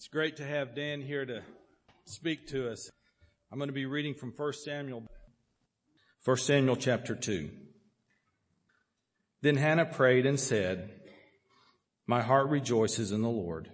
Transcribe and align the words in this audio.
It's 0.00 0.08
great 0.08 0.38
to 0.38 0.46
have 0.46 0.74
Dan 0.74 1.02
here 1.02 1.26
to 1.26 1.42
speak 2.06 2.46
to 2.46 2.70
us. 2.72 2.88
I'm 3.52 3.58
going 3.58 3.68
to 3.68 3.74
be 3.74 3.84
reading 3.84 4.14
from 4.14 4.32
1 4.34 4.52
Samuel, 4.54 5.02
1 6.24 6.36
Samuel 6.38 6.76
chapter 6.76 7.14
2. 7.14 7.50
Then 9.42 9.56
Hannah 9.58 9.84
prayed 9.84 10.24
and 10.24 10.40
said, 10.40 10.90
My 12.06 12.22
heart 12.22 12.48
rejoices 12.48 13.12
in 13.12 13.20
the 13.20 13.28
Lord. 13.28 13.70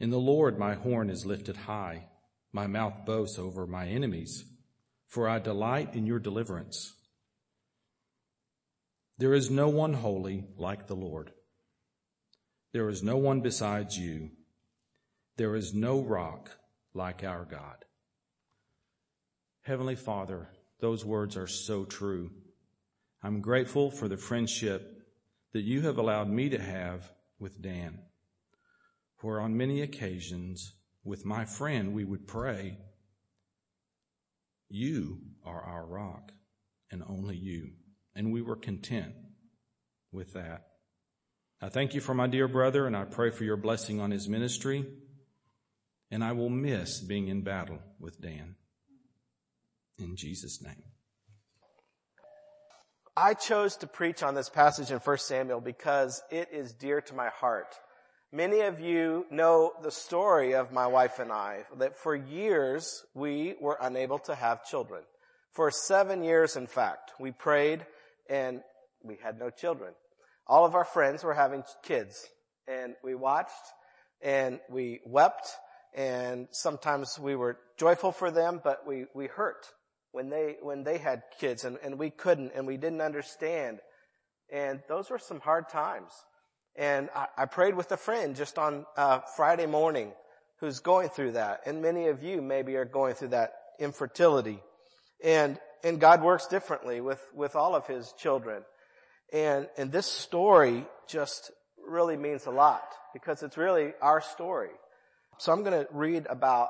In 0.00 0.10
the 0.10 0.18
Lord 0.18 0.58
my 0.58 0.74
horn 0.74 1.08
is 1.08 1.24
lifted 1.24 1.56
high. 1.56 2.08
My 2.52 2.66
mouth 2.66 3.06
boasts 3.06 3.38
over 3.38 3.64
my 3.64 3.86
enemies, 3.86 4.44
for 5.06 5.28
I 5.28 5.38
delight 5.38 5.94
in 5.94 6.04
your 6.04 6.18
deliverance. 6.18 6.94
There 9.18 9.34
is 9.34 9.52
no 9.52 9.68
one 9.68 9.92
holy 9.92 10.46
like 10.58 10.88
the 10.88 10.96
Lord. 10.96 11.30
There 12.72 12.88
is 12.88 13.04
no 13.04 13.18
one 13.18 13.40
besides 13.40 13.96
you. 13.96 14.30
There 15.36 15.54
is 15.54 15.72
no 15.72 16.00
rock 16.00 16.50
like 16.94 17.24
our 17.24 17.44
God. 17.44 17.84
Heavenly 19.62 19.96
Father, 19.96 20.48
those 20.80 21.04
words 21.04 21.36
are 21.36 21.46
so 21.46 21.84
true. 21.84 22.30
I'm 23.22 23.40
grateful 23.40 23.90
for 23.90 24.08
the 24.08 24.16
friendship 24.16 25.02
that 25.52 25.62
you 25.62 25.82
have 25.82 25.98
allowed 25.98 26.28
me 26.28 26.48
to 26.50 26.60
have 26.60 27.10
with 27.38 27.62
Dan. 27.62 28.00
For 29.16 29.40
on 29.40 29.56
many 29.56 29.80
occasions, 29.80 30.72
with 31.04 31.24
my 31.24 31.44
friend, 31.44 31.94
we 31.94 32.04
would 32.04 32.26
pray, 32.26 32.78
You 34.68 35.20
are 35.44 35.62
our 35.62 35.86
rock, 35.86 36.32
and 36.90 37.02
only 37.08 37.36
you. 37.36 37.70
And 38.14 38.32
we 38.32 38.42
were 38.42 38.56
content 38.56 39.14
with 40.10 40.34
that. 40.34 40.66
I 41.60 41.68
thank 41.68 41.94
you 41.94 42.00
for 42.00 42.14
my 42.14 42.26
dear 42.26 42.48
brother, 42.48 42.86
and 42.86 42.96
I 42.96 43.04
pray 43.04 43.30
for 43.30 43.44
your 43.44 43.56
blessing 43.56 44.00
on 44.00 44.10
his 44.10 44.28
ministry. 44.28 44.84
And 46.12 46.22
I 46.22 46.32
will 46.32 46.50
miss 46.50 47.00
being 47.00 47.28
in 47.28 47.40
battle 47.40 47.78
with 47.98 48.20
Dan. 48.20 48.56
In 49.98 50.14
Jesus' 50.14 50.62
name. 50.62 50.84
I 53.16 53.32
chose 53.32 53.76
to 53.78 53.86
preach 53.86 54.22
on 54.22 54.34
this 54.34 54.50
passage 54.50 54.90
in 54.90 54.98
1 54.98 55.18
Samuel 55.18 55.62
because 55.62 56.22
it 56.30 56.48
is 56.52 56.74
dear 56.74 57.00
to 57.00 57.14
my 57.14 57.28
heart. 57.28 57.74
Many 58.30 58.60
of 58.60 58.78
you 58.78 59.24
know 59.30 59.72
the 59.82 59.90
story 59.90 60.54
of 60.54 60.70
my 60.70 60.86
wife 60.86 61.18
and 61.18 61.32
I, 61.32 61.64
that 61.78 61.96
for 61.96 62.14
years 62.14 63.04
we 63.14 63.54
were 63.58 63.78
unable 63.80 64.18
to 64.20 64.34
have 64.34 64.66
children. 64.66 65.04
For 65.50 65.70
seven 65.70 66.22
years, 66.22 66.56
in 66.56 66.66
fact, 66.66 67.12
we 67.18 67.30
prayed 67.30 67.86
and 68.28 68.60
we 69.02 69.16
had 69.22 69.38
no 69.38 69.48
children. 69.48 69.94
All 70.46 70.66
of 70.66 70.74
our 70.74 70.84
friends 70.84 71.24
were 71.24 71.34
having 71.34 71.64
kids 71.82 72.26
and 72.68 72.96
we 73.02 73.14
watched 73.14 73.72
and 74.22 74.60
we 74.70 75.00
wept 75.06 75.48
and 75.94 76.48
sometimes 76.50 77.18
we 77.18 77.36
were 77.36 77.58
joyful 77.76 78.12
for 78.12 78.30
them, 78.30 78.60
but 78.62 78.86
we, 78.86 79.06
we 79.14 79.26
hurt 79.26 79.66
when 80.12 80.30
they, 80.30 80.56
when 80.62 80.84
they 80.84 80.98
had 80.98 81.22
kids 81.38 81.64
and, 81.64 81.78
and 81.82 81.98
we 81.98 82.10
couldn't 82.10 82.52
and 82.54 82.66
we 82.66 82.76
didn't 82.76 83.00
understand. 83.00 83.80
And 84.50 84.80
those 84.88 85.10
were 85.10 85.18
some 85.18 85.40
hard 85.40 85.68
times. 85.68 86.12
And 86.76 87.10
I, 87.14 87.26
I 87.36 87.44
prayed 87.46 87.74
with 87.74 87.92
a 87.92 87.96
friend 87.96 88.36
just 88.36 88.58
on 88.58 88.86
uh, 88.96 89.20
Friday 89.36 89.66
morning 89.66 90.12
who's 90.60 90.80
going 90.80 91.08
through 91.08 91.32
that. 91.32 91.62
And 91.66 91.82
many 91.82 92.08
of 92.08 92.22
you 92.22 92.40
maybe 92.40 92.76
are 92.76 92.84
going 92.84 93.14
through 93.14 93.28
that 93.28 93.52
infertility. 93.78 94.60
And, 95.22 95.58
and 95.84 96.00
God 96.00 96.22
works 96.22 96.46
differently 96.46 97.00
with, 97.00 97.20
with 97.34 97.56
all 97.56 97.74
of 97.74 97.86
his 97.86 98.12
children. 98.18 98.62
And, 99.32 99.68
and 99.76 99.90
this 99.90 100.06
story 100.06 100.86
just 101.08 101.50
really 101.86 102.16
means 102.16 102.46
a 102.46 102.50
lot 102.50 102.84
because 103.12 103.42
it's 103.42 103.56
really 103.56 103.92
our 104.00 104.20
story. 104.20 104.70
So 105.38 105.52
I'm 105.52 105.64
going 105.64 105.84
to 105.84 105.88
read 105.92 106.26
about 106.28 106.68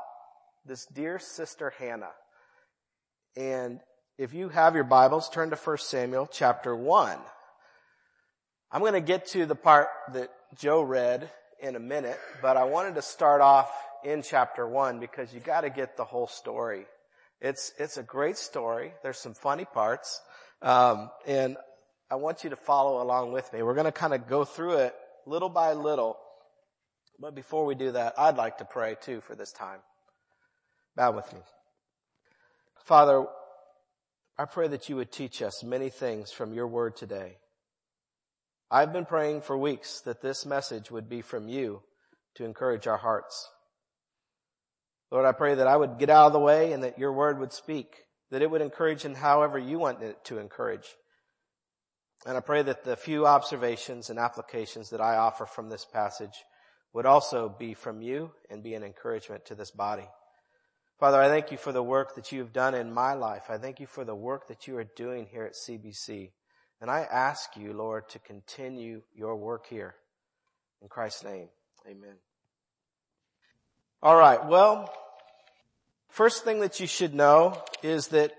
this 0.64 0.86
dear 0.86 1.18
sister 1.18 1.72
Hannah. 1.78 2.12
And 3.36 3.80
if 4.18 4.32
you 4.32 4.48
have 4.48 4.74
your 4.74 4.84
Bibles, 4.84 5.28
turn 5.28 5.50
to 5.50 5.56
1 5.56 5.78
Samuel 5.78 6.28
chapter 6.30 6.74
1. 6.74 7.18
I'm 8.70 8.80
going 8.80 8.95
to 8.95 9.01
get 9.01 9.27
to 9.28 9.45
the 9.45 9.55
part 9.55 9.89
that 10.12 10.30
Joe 10.58 10.83
read 10.83 11.30
in 11.61 11.77
a 11.77 11.80
minute, 11.80 12.18
but 12.40 12.56
I 12.56 12.64
wanted 12.64 12.95
to 12.95 13.02
start 13.02 13.40
off 13.40 13.70
in 14.05 14.22
chapter 14.22 14.67
1 14.67 15.01
because 15.01 15.34
you 15.34 15.40
got 15.40 15.62
to 15.62 15.70
get 15.70 15.96
the 15.96 16.05
whole 16.05 16.27
story. 16.27 16.86
It's, 17.40 17.72
it's 17.78 17.96
a 17.96 18.02
great 18.02 18.39
story. 18.39 18.92
There's 19.02 19.18
some 19.18 19.34
funny 19.34 19.64
parts. 19.64 20.20
Um, 20.62 21.11
and 21.27 21.56
I 22.11 22.14
want 22.14 22.45
you 22.45 22.51
to 22.51 22.56
follow 22.56 23.02
along 23.02 23.33
with 23.33 23.52
me. 23.52 23.62
We're 23.62 23.74
going 23.74 23.86
to 23.86 23.92
kind 23.92 24.14
of 24.14 24.28
go 24.28 24.45
through 24.45 24.78
it 24.78 24.95
little 25.27 25.48
by 25.48 25.72
little. 25.72 26.17
But 27.22 27.36
before 27.36 27.64
we 27.64 27.77
do 27.77 27.92
that, 27.92 28.14
I'd 28.18 28.36
like 28.36 28.58
to 28.58 28.64
pray 28.64 28.96
too 29.00 29.20
for 29.20 29.36
this 29.36 29.52
time. 29.52 29.78
Bow 30.96 31.12
with 31.12 31.33
me. 31.33 31.38
Father, 32.84 33.24
I 34.36 34.44
pray 34.44 34.66
that 34.66 34.88
you 34.88 34.96
would 34.96 35.12
teach 35.12 35.40
us 35.40 35.62
many 35.62 35.88
things 35.88 36.33
from 36.33 36.52
your 36.52 36.66
word 36.66 36.96
today. 36.96 37.36
I've 38.72 38.92
been 38.92 39.05
praying 39.05 39.42
for 39.42 39.56
weeks 39.56 40.00
that 40.00 40.20
this 40.20 40.44
message 40.44 40.90
would 40.90 41.08
be 41.08 41.22
from 41.22 41.48
you 41.48 41.83
to 42.34 42.44
encourage 42.44 42.88
our 42.88 42.96
hearts. 42.96 43.48
Lord, 45.12 45.24
I 45.24 45.30
pray 45.30 45.54
that 45.54 45.68
I 45.68 45.77
would 45.77 45.98
get 46.00 46.10
out 46.10 46.27
of 46.27 46.33
the 46.33 46.40
way 46.40 46.72
and 46.72 46.83
that 46.83 46.98
your 46.98 47.12
word 47.12 47.39
would 47.39 47.52
speak, 47.52 47.98
that 48.33 48.42
it 48.42 48.50
would 48.50 48.62
encourage 48.62 49.04
in 49.04 49.14
however 49.14 49.60
you 49.60 49.78
want 49.78 50.02
it 50.02 50.24
to 50.24 50.39
encourage. 50.39 50.96
And 52.27 52.36
I 52.36 52.40
pray 52.40 52.62
that 52.62 52.83
the 52.83 52.96
few 52.96 53.28
observations 53.28 54.10
and 54.10 54.18
applications 54.18 54.90
that 54.90 55.00
I 55.00 55.14
offer 55.14 55.46
from 55.46 55.68
this 55.68 55.84
passage 55.84 56.34
would 56.92 57.07
also 57.07 57.48
be 57.48 57.75
from 57.75 58.03
you 58.03 58.33
and 58.51 58.63
be 58.63 58.75
an 58.75 58.83
encouragement 58.83 59.45
to 59.47 59.55
this 59.55 59.70
body. 59.70 60.08
Father, 60.98 61.20
I 61.20 61.29
thank 61.29 61.51
you 61.51 61.57
for 61.57 61.73
the 61.73 61.83
work 61.83 62.14
that 62.14 62.30
you 62.30 62.39
have 62.41 62.53
done 62.53 62.75
in 62.75 62.92
my 62.92 63.14
life. 63.14 63.45
I 63.48 63.58
thank 63.58 63.80
you 63.80 63.86
for 63.86 64.05
the 64.05 64.14
work 64.14 64.48
that 64.48 64.69
you 64.69 64.77
are 64.77 64.85
doing 64.85 65.27
here 65.31 65.45
at 65.45 65.55
CBC. 65.55 66.31
And 66.81 66.91
I 66.91 67.01
ask 67.01 67.57
you, 67.57 67.73
Lord, 67.73 68.08
to 68.11 68.19
continue 68.19 69.02
your 69.14 69.36
work 69.36 69.67
here. 69.67 69.95
In 70.81 70.89
Christ's 70.89 71.25
name, 71.25 71.48
amen. 71.89 72.17
All 74.02 74.17
right. 74.17 74.45
Well, 74.45 74.92
first 76.08 76.45
thing 76.45 76.61
that 76.61 76.81
you 76.81 76.86
should 76.86 77.14
know 77.14 77.63
is 77.83 78.08
that 78.08 78.33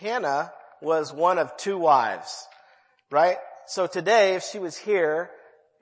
Hannah 0.00 0.52
was 0.80 1.12
one 1.12 1.38
of 1.38 1.56
two 1.56 1.78
wives, 1.78 2.46
right? 3.10 3.36
So 3.66 3.86
today, 3.86 4.34
if 4.34 4.42
she 4.42 4.58
was 4.58 4.76
here, 4.76 5.30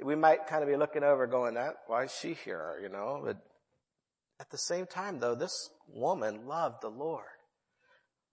we 0.03 0.15
might 0.15 0.47
kind 0.47 0.63
of 0.63 0.69
be 0.69 0.77
looking 0.77 1.03
over 1.03 1.27
going, 1.27 1.55
that, 1.55 1.77
why 1.87 2.05
is 2.05 2.15
she 2.15 2.35
here? 2.35 2.79
You 2.83 2.89
know, 2.89 3.23
but 3.25 3.37
at 4.41 4.51
the 4.51 4.59
same 4.59 4.87
time 4.87 5.19
though, 5.19 5.35
this 5.35 5.71
woman 5.89 6.47
loved 6.47 6.83
the 6.83 6.91
Lord. 6.91 7.25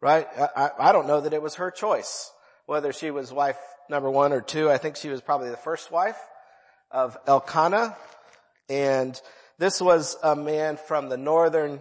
Right? 0.01 0.27
I, 0.55 0.69
I 0.79 0.91
don't 0.91 1.07
know 1.07 1.21
that 1.21 1.33
it 1.33 1.41
was 1.41 1.55
her 1.55 1.71
choice. 1.71 2.31
Whether 2.65 2.93
she 2.93 3.11
was 3.11 3.33
wife 3.33 3.57
number 3.89 4.09
one 4.09 4.31
or 4.31 4.41
two, 4.41 4.69
I 4.69 4.77
think 4.77 4.95
she 4.95 5.09
was 5.09 5.21
probably 5.21 5.49
the 5.49 5.57
first 5.57 5.91
wife 5.91 6.19
of 6.91 7.17
Elkanah. 7.27 7.97
And 8.69 9.19
this 9.57 9.81
was 9.81 10.15
a 10.23 10.35
man 10.35 10.77
from 10.77 11.09
the 11.09 11.17
northern 11.17 11.79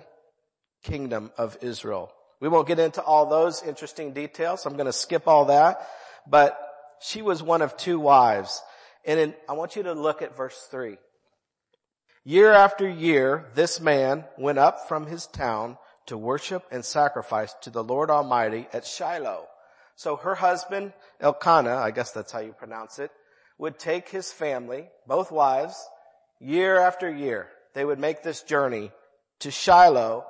kingdom 0.82 1.30
of 1.36 1.58
Israel. 1.60 2.12
We 2.40 2.48
won't 2.48 2.66
get 2.66 2.78
into 2.78 3.02
all 3.02 3.26
those 3.26 3.62
interesting 3.62 4.12
details. 4.12 4.64
I'm 4.64 4.74
going 4.74 4.86
to 4.86 4.92
skip 4.92 5.28
all 5.28 5.46
that. 5.46 5.86
But 6.26 6.58
she 7.00 7.22
was 7.22 7.42
one 7.42 7.62
of 7.62 7.76
two 7.76 8.00
wives. 8.00 8.62
And 9.04 9.20
in, 9.20 9.34
I 9.48 9.52
want 9.52 9.76
you 9.76 9.84
to 9.84 9.92
look 9.92 10.22
at 10.22 10.36
verse 10.36 10.68
three. 10.70 10.98
Year 12.24 12.52
after 12.52 12.88
year, 12.88 13.46
this 13.54 13.80
man 13.80 14.24
went 14.36 14.58
up 14.58 14.88
from 14.88 15.06
his 15.06 15.26
town 15.26 15.78
to 16.06 16.18
worship 16.18 16.64
and 16.70 16.84
sacrifice 16.84 17.54
to 17.62 17.70
the 17.70 17.84
Lord 17.84 18.10
Almighty 18.10 18.66
at 18.72 18.86
Shiloh. 18.86 19.46
So 19.96 20.16
her 20.16 20.34
husband, 20.34 20.92
Elkanah, 21.20 21.76
I 21.76 21.90
guess 21.90 22.12
that's 22.12 22.32
how 22.32 22.40
you 22.40 22.52
pronounce 22.52 22.98
it, 22.98 23.10
would 23.58 23.78
take 23.78 24.08
his 24.08 24.32
family, 24.32 24.88
both 25.06 25.32
wives, 25.32 25.88
year 26.40 26.78
after 26.78 27.10
year. 27.10 27.48
They 27.74 27.84
would 27.84 27.98
make 27.98 28.22
this 28.22 28.42
journey 28.42 28.90
to 29.40 29.50
Shiloh 29.50 30.24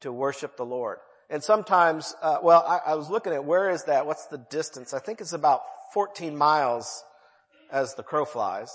to 0.00 0.12
worship 0.12 0.56
the 0.56 0.64
Lord. 0.64 0.98
And 1.30 1.42
sometimes, 1.42 2.14
uh, 2.22 2.38
well, 2.42 2.64
I, 2.66 2.92
I 2.92 2.94
was 2.94 3.10
looking 3.10 3.32
at 3.32 3.44
where 3.44 3.70
is 3.70 3.84
that? 3.84 4.06
What's 4.06 4.26
the 4.26 4.38
distance? 4.38 4.94
I 4.94 4.98
think 4.98 5.20
it's 5.20 5.32
about 5.32 5.62
14 5.94 6.36
miles 6.36 7.02
as 7.70 7.94
the 7.94 8.02
crow 8.02 8.24
flies. 8.24 8.70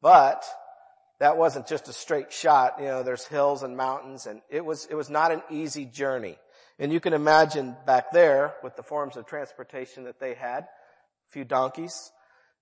But 0.00 0.44
that 1.20 1.36
wasn't 1.36 1.66
just 1.66 1.88
a 1.88 1.92
straight 1.92 2.32
shot. 2.32 2.76
You 2.78 2.86
know, 2.86 3.02
there's 3.02 3.26
hills 3.26 3.62
and 3.62 3.76
mountains 3.76 4.26
and 4.26 4.40
it 4.50 4.64
was, 4.64 4.86
it 4.90 4.94
was 4.94 5.10
not 5.10 5.32
an 5.32 5.42
easy 5.50 5.84
journey. 5.84 6.36
And 6.78 6.92
you 6.92 7.00
can 7.00 7.12
imagine 7.12 7.76
back 7.86 8.10
there 8.12 8.54
with 8.62 8.76
the 8.76 8.82
forms 8.82 9.16
of 9.16 9.26
transportation 9.26 10.04
that 10.04 10.18
they 10.18 10.34
had, 10.34 10.64
a 10.64 11.30
few 11.30 11.44
donkeys 11.44 12.10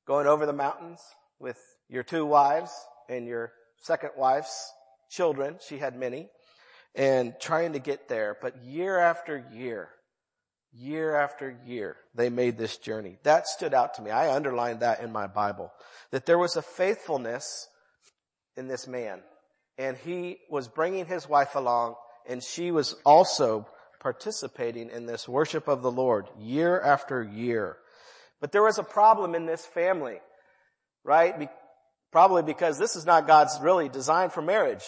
going 0.07 0.27
over 0.27 0.45
the 0.47 0.53
mountains 0.53 1.01
with 1.39 1.59
your 1.89 2.03
two 2.03 2.27
wives 2.27 2.73
and 3.09 3.27
your 3.27 3.53
second 3.81 4.11
wife's 4.17 4.73
children. 5.11 5.57
She 5.67 5.79
had 5.79 5.97
many 5.97 6.29
and 6.95 7.35
trying 7.41 7.73
to 7.73 7.79
get 7.79 8.09
there. 8.09 8.37
But 8.41 8.65
year 8.65 8.99
after 8.99 9.45
year, 9.53 9.89
year 10.75 11.15
after 11.17 11.57
year, 11.67 11.97
they 12.15 12.31
made 12.31 12.59
this 12.59 12.77
journey. 12.79 13.19
That 13.23 13.47
stood 13.47 13.75
out 13.75 13.95
to 13.95 14.03
me. 14.03 14.11
I 14.11 14.35
underlined 14.35 14.81
that 14.81 15.01
in 15.01 15.13
my 15.13 15.27
Bible. 15.27 15.73
That 16.11 16.27
there 16.27 16.39
was 16.39 16.57
a 16.57 16.63
faithfulness 16.63 17.69
in 18.57 18.69
this 18.69 18.87
man. 18.87 19.21
and 19.79 19.97
he 19.97 20.39
was 20.51 20.69
bringing 20.69 21.07
his 21.07 21.29
wife 21.29 21.55
along 21.55 21.95
and 22.29 22.43
she 22.43 22.71
was 22.71 22.95
also 23.05 23.67
participating 24.01 24.91
in 24.91 25.07
this 25.07 25.29
worship 25.29 25.69
of 25.69 25.83
the 25.83 25.91
Lord 25.91 26.27
year 26.39 26.81
after 26.81 27.23
year. 27.23 27.77
But 28.41 28.53
there 28.53 28.63
was 28.63 28.79
a 28.79 28.85
problem 28.85 29.35
in 29.35 29.47
this 29.47 29.65
family, 29.65 30.21
right? 31.05 31.39
Be- 31.39 31.49
probably 32.11 32.43
because 32.43 32.79
this 32.79 32.97
is 32.97 33.07
not 33.07 33.27
God's 33.27 33.59
really 33.61 33.89
design 33.89 34.31
for 34.31 34.43
marriage. 34.43 34.85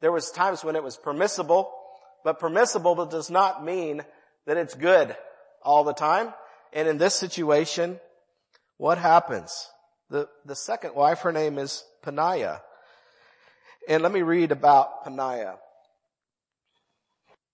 There 0.00 0.12
was 0.12 0.30
times 0.30 0.62
when 0.62 0.76
it 0.76 0.84
was 0.84 0.96
permissible, 0.96 1.72
but 2.24 2.38
permissible 2.38 3.04
does 3.06 3.30
not 3.30 3.64
mean 3.64 4.02
that 4.46 4.56
it's 4.56 4.74
good 4.74 5.16
all 5.68 5.84
the 5.84 5.92
time. 5.92 6.32
And 6.72 6.88
in 6.88 6.96
this 6.96 7.14
situation, 7.14 8.00
what 8.78 8.96
happens? 8.96 9.68
The, 10.08 10.26
the 10.46 10.56
second 10.56 10.94
wife, 10.94 11.20
her 11.20 11.32
name 11.32 11.58
is 11.58 11.84
Peninnah. 12.02 12.62
And 13.86 14.02
let 14.02 14.10
me 14.10 14.22
read 14.22 14.50
about 14.50 15.04
Peninnah. 15.04 15.58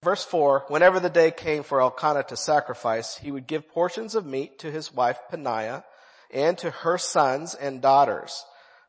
Verse 0.05 0.25
4, 0.25 0.67
whenever 0.69 1.01
the 1.01 1.11
day 1.11 1.33
came 1.33 1.65
for 1.65 1.81
Elkanah 1.81 2.23
to 2.25 2.37
sacrifice, 2.37 3.17
he 3.17 3.33
would 3.33 3.49
give 3.49 3.69
portions 3.69 4.15
of 4.15 4.25
meat 4.25 4.61
to 4.61 4.71
his 4.71 4.95
wife 4.95 5.19
Peninnah 5.29 5.85
and 6.31 6.57
to 6.59 6.71
her 6.71 6.99
sons 6.99 7.55
and 7.55 7.83
daughters. 7.83 8.45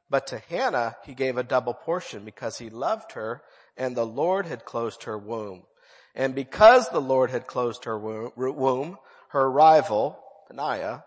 But 0.08 0.28
to 0.28 0.38
Hannah 0.38 0.98
he 1.04 1.16
gave 1.16 1.38
a 1.38 1.44
double 1.44 1.74
portion 1.74 2.26
because 2.26 2.60
he 2.60 2.70
loved 2.70 3.14
her 3.14 3.42
and 3.76 3.96
the 3.96 4.06
Lord 4.06 4.46
had 4.46 4.66
closed 4.66 5.04
her 5.04 5.18
womb. 5.18 5.64
And 6.14 6.36
because 6.36 6.90
the 6.90 7.02
Lord 7.02 7.32
had 7.32 7.48
closed 7.48 7.86
her 7.86 7.98
womb, 7.98 8.98
her 9.36 9.52
rival, 9.52 10.18
Peninnah, 10.48 11.04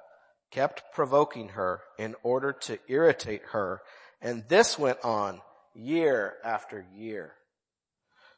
kept 0.51 0.83
provoking 0.93 1.49
her 1.49 1.81
in 1.99 2.15
order 2.23 2.53
to 2.53 2.79
irritate 2.87 3.41
her. 3.53 3.81
And 4.21 4.45
this 4.49 4.79
went 4.79 4.99
on 5.03 5.41
year 5.75 6.35
after 6.45 6.85
year. 6.95 7.33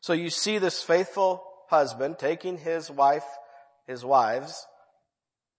So 0.01 0.13
you 0.13 0.31
see 0.31 0.59
this 0.59 0.81
faithful 0.81 1.43
husband 1.69 2.21
taking 2.21 2.57
his 2.57 2.89
wife, 2.89 3.25
his 3.89 4.05
wives 4.05 4.65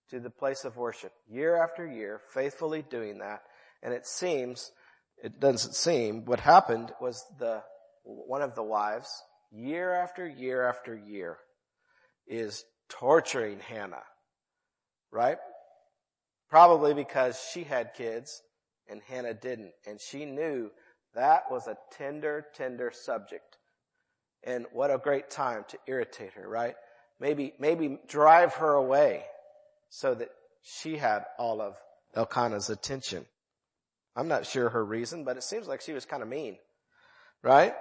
to 0.08 0.18
the 0.18 0.30
place 0.30 0.64
of 0.64 0.78
worship 0.78 1.12
year 1.30 1.62
after 1.62 1.86
year, 1.86 2.22
faithfully 2.32 2.82
doing 2.88 3.18
that. 3.18 3.42
And 3.82 3.92
it 3.92 4.06
seems, 4.06 4.72
it 5.22 5.40
doesn't 5.40 5.74
seem, 5.74 6.24
what 6.24 6.40
happened 6.40 6.90
was 7.02 7.22
the, 7.38 7.62
one 8.02 8.40
of 8.40 8.54
the 8.54 8.62
wives, 8.62 9.10
year 9.50 9.92
after 9.92 10.26
year 10.26 10.66
after 10.66 10.96
year, 10.96 11.36
is 12.26 12.64
torturing 12.88 13.60
Hannah. 13.60 14.04
Right? 15.12 15.38
Probably 16.48 16.94
because 16.94 17.40
she 17.52 17.64
had 17.64 17.94
kids 17.94 18.42
and 18.88 19.00
Hannah 19.08 19.34
didn't. 19.34 19.72
And 19.86 20.00
she 20.00 20.24
knew 20.24 20.70
that 21.14 21.50
was 21.50 21.66
a 21.66 21.76
tender, 21.96 22.46
tender 22.54 22.90
subject. 22.92 23.58
And 24.42 24.66
what 24.72 24.90
a 24.90 24.98
great 24.98 25.30
time 25.30 25.64
to 25.68 25.78
irritate 25.86 26.32
her, 26.32 26.48
right? 26.48 26.74
Maybe, 27.20 27.52
maybe 27.58 27.98
drive 28.08 28.54
her 28.54 28.72
away 28.74 29.24
so 29.88 30.14
that 30.14 30.30
she 30.62 30.96
had 30.96 31.24
all 31.38 31.60
of 31.60 31.76
Elkanah's 32.14 32.70
attention. 32.70 33.26
I'm 34.16 34.28
not 34.28 34.46
sure 34.46 34.68
her 34.68 34.84
reason, 34.84 35.24
but 35.24 35.36
it 35.36 35.42
seems 35.42 35.68
like 35.68 35.80
she 35.80 35.92
was 35.92 36.04
kind 36.04 36.22
of 36.22 36.28
mean, 36.28 36.56
right? 37.42 37.74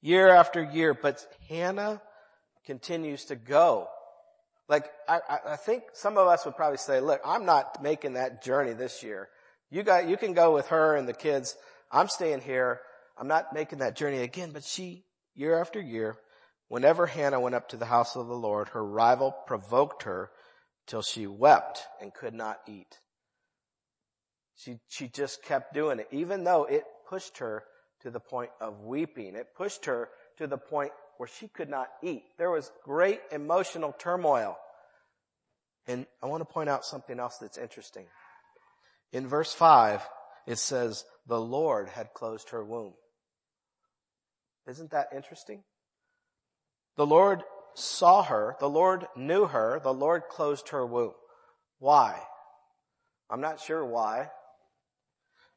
Year 0.00 0.30
after 0.30 0.62
year, 0.62 0.94
but 0.94 1.24
Hannah 1.48 2.02
continues 2.64 3.26
to 3.26 3.36
go. 3.36 3.88
Like, 4.68 4.90
I, 5.08 5.20
I 5.48 5.56
think 5.56 5.84
some 5.92 6.16
of 6.16 6.28
us 6.28 6.44
would 6.44 6.56
probably 6.56 6.78
say, 6.78 7.00
look, 7.00 7.20
I'm 7.24 7.44
not 7.44 7.82
making 7.82 8.14
that 8.14 8.42
journey 8.42 8.72
this 8.72 9.02
year. 9.02 9.28
You 9.70 9.82
got, 9.82 10.08
you 10.08 10.16
can 10.16 10.32
go 10.32 10.54
with 10.54 10.68
her 10.68 10.96
and 10.96 11.08
the 11.08 11.12
kids. 11.12 11.56
I'm 11.90 12.08
staying 12.08 12.42
here. 12.42 12.80
I'm 13.18 13.28
not 13.28 13.52
making 13.52 13.80
that 13.80 13.96
journey 13.96 14.20
again, 14.20 14.50
but 14.52 14.64
she, 14.64 15.04
year 15.34 15.60
after 15.60 15.80
year, 15.80 16.16
whenever 16.68 17.06
Hannah 17.06 17.40
went 17.40 17.54
up 17.54 17.68
to 17.70 17.76
the 17.76 17.86
house 17.86 18.16
of 18.16 18.28
the 18.28 18.34
Lord, 18.34 18.68
her 18.68 18.84
rival 18.84 19.34
provoked 19.46 20.04
her 20.04 20.30
till 20.86 21.02
she 21.02 21.26
wept 21.26 21.82
and 22.00 22.14
could 22.14 22.34
not 22.34 22.60
eat. 22.66 22.98
She, 24.54 24.78
she 24.88 25.08
just 25.08 25.42
kept 25.42 25.74
doing 25.74 25.98
it, 25.98 26.08
even 26.12 26.44
though 26.44 26.64
it 26.64 26.84
pushed 27.08 27.38
her 27.38 27.64
to 28.02 28.10
the 28.10 28.20
point 28.20 28.50
of 28.60 28.80
weeping. 28.80 29.34
It 29.34 29.48
pushed 29.56 29.86
her 29.86 30.08
to 30.38 30.46
the 30.46 30.58
point 30.58 30.92
where 31.22 31.28
she 31.28 31.46
could 31.46 31.68
not 31.68 31.86
eat. 32.02 32.24
There 32.36 32.50
was 32.50 32.72
great 32.82 33.20
emotional 33.30 33.94
turmoil. 33.96 34.56
And 35.86 36.04
I 36.20 36.26
want 36.26 36.40
to 36.40 36.52
point 36.52 36.68
out 36.68 36.84
something 36.84 37.20
else 37.20 37.38
that's 37.38 37.58
interesting. 37.58 38.06
In 39.12 39.28
verse 39.28 39.54
5, 39.54 40.02
it 40.48 40.58
says, 40.58 41.04
the 41.28 41.40
Lord 41.40 41.88
had 41.90 42.12
closed 42.12 42.48
her 42.48 42.64
womb. 42.64 42.94
Isn't 44.66 44.90
that 44.90 45.10
interesting? 45.14 45.62
The 46.96 47.06
Lord 47.06 47.44
saw 47.76 48.24
her, 48.24 48.56
the 48.58 48.68
Lord 48.68 49.06
knew 49.14 49.46
her, 49.46 49.78
the 49.80 49.94
Lord 49.94 50.22
closed 50.28 50.70
her 50.70 50.84
womb. 50.84 51.14
Why? 51.78 52.18
I'm 53.30 53.40
not 53.40 53.60
sure 53.60 53.84
why, 53.84 54.30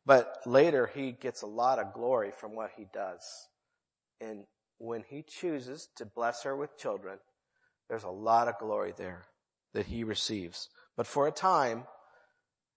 but 0.06 0.32
later 0.46 0.92
he 0.94 1.12
gets 1.12 1.42
a 1.42 1.48
lot 1.48 1.80
of 1.80 1.92
glory 1.92 2.30
from 2.40 2.56
what 2.56 2.70
he 2.78 2.86
does. 2.94 3.24
And 4.22 4.46
when 4.78 5.04
he 5.08 5.24
chooses 5.24 5.88
to 5.96 6.06
bless 6.06 6.44
her 6.44 6.56
with 6.56 6.78
children, 6.78 7.20
there's 7.90 8.04
a 8.04 8.10
lot 8.10 8.48
of 8.48 8.58
glory 8.58 8.94
there 8.96 9.26
that 9.74 9.88
he 9.88 10.04
receives. 10.04 10.70
But 10.98 11.08
for 11.08 11.28
a 11.28 11.32
time 11.32 11.86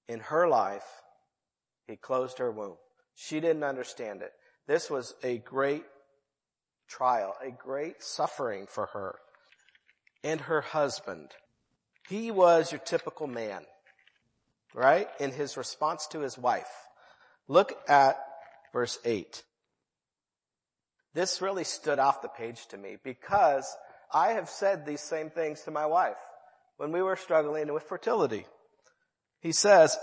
in 0.09 0.21
her 0.21 0.49
life, 0.49 0.87
he 1.87 1.97
closed 1.97 2.39
her 2.39 2.51
womb. 2.51 2.77
She 3.15 3.41
didn't 3.41 3.65
understand 3.65 4.23
it. 4.23 4.33
This 4.67 4.91
was 4.91 5.15
a 5.23 5.39
great 5.39 5.85
trial, 6.89 7.35
a 7.45 7.51
great 7.51 8.03
suffering 8.03 8.67
for 8.69 8.87
her 8.87 9.17
and 10.23 10.43
her 10.43 10.61
husband. 10.61 11.31
He 12.09 12.31
was 12.31 12.73
your 12.73 12.81
typical 12.81 13.27
man, 13.27 13.63
right? 14.75 15.09
In 15.21 15.33
his 15.33 15.57
response 15.57 16.07
to 16.09 16.21
his 16.21 16.39
wife. 16.39 16.71
Look 17.47 17.79
at 17.89 18.19
verse 18.73 18.99
8. 19.05 19.43
This 21.15 21.43
really 21.43 21.65
stood 21.65 21.99
off 21.99 22.23
the 22.23 22.29
page 22.29 22.67
to 22.69 22.77
me 22.77 22.97
because 23.03 23.67
I 24.13 24.33
have 24.33 24.49
said 24.49 24.85
these 24.85 25.01
same 25.01 25.31
things 25.31 25.63
to 25.63 25.71
my 25.71 25.87
wife 25.87 26.17
when 26.77 26.93
we 26.93 27.03
were 27.03 27.17
struggling 27.17 27.73
with 27.73 27.83
fertility. 27.83 28.47
He 29.41 29.53
says, 29.53 29.97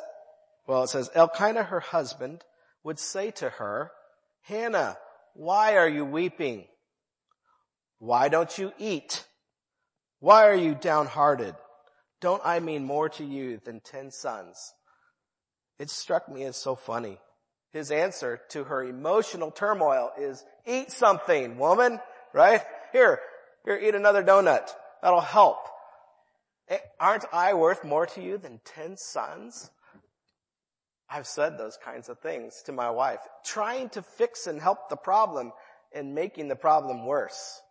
well, 0.67 0.83
it 0.83 0.89
says, 0.89 1.09
Elkanah, 1.13 1.63
her 1.63 1.79
husband, 1.79 2.43
would 2.83 2.99
say 2.99 3.31
to 3.31 3.49
her, 3.49 3.91
Hannah, 4.41 4.97
why 5.33 5.75
are 5.75 5.89
you 5.89 6.05
weeping? 6.05 6.65
Why 7.99 8.29
don't 8.29 8.57
you 8.57 8.73
eat? 8.77 9.25
Why 10.19 10.47
are 10.47 10.55
you 10.55 10.75
downhearted? 10.75 11.55
Don't 12.21 12.41
I 12.45 12.59
mean 12.59 12.85
more 12.85 13.09
to 13.09 13.23
you 13.23 13.59
than 13.63 13.79
ten 13.79 14.11
sons? 14.11 14.73
It 15.77 15.89
struck 15.89 16.29
me 16.29 16.43
as 16.45 16.57
so 16.57 16.75
funny. 16.75 17.17
His 17.75 17.91
answer 17.91 18.39
to 18.51 18.63
her 18.63 18.81
emotional 18.85 19.51
turmoil 19.51 20.11
is, 20.17 20.45
eat 20.65 20.93
something, 20.93 21.57
woman, 21.57 21.99
right? 22.31 22.61
Here, 22.93 23.19
here, 23.65 23.77
eat 23.77 23.93
another 23.93 24.23
donut. 24.23 24.69
That'll 25.01 25.19
help. 25.19 25.57
Eh, 26.69 26.77
aren't 27.01 27.25
I 27.33 27.53
worth 27.53 27.83
more 27.83 28.05
to 28.05 28.21
you 28.21 28.37
than 28.37 28.61
ten 28.63 28.95
sons? 28.95 29.71
I've 31.09 31.27
said 31.27 31.57
those 31.57 31.77
kinds 31.83 32.07
of 32.07 32.17
things 32.19 32.63
to 32.67 32.71
my 32.71 32.91
wife, 32.91 33.19
trying 33.43 33.89
to 33.89 34.01
fix 34.01 34.47
and 34.47 34.61
help 34.61 34.87
the 34.87 34.95
problem 34.95 35.51
and 35.93 36.15
making 36.15 36.47
the 36.47 36.55
problem 36.55 37.05
worse. 37.05 37.61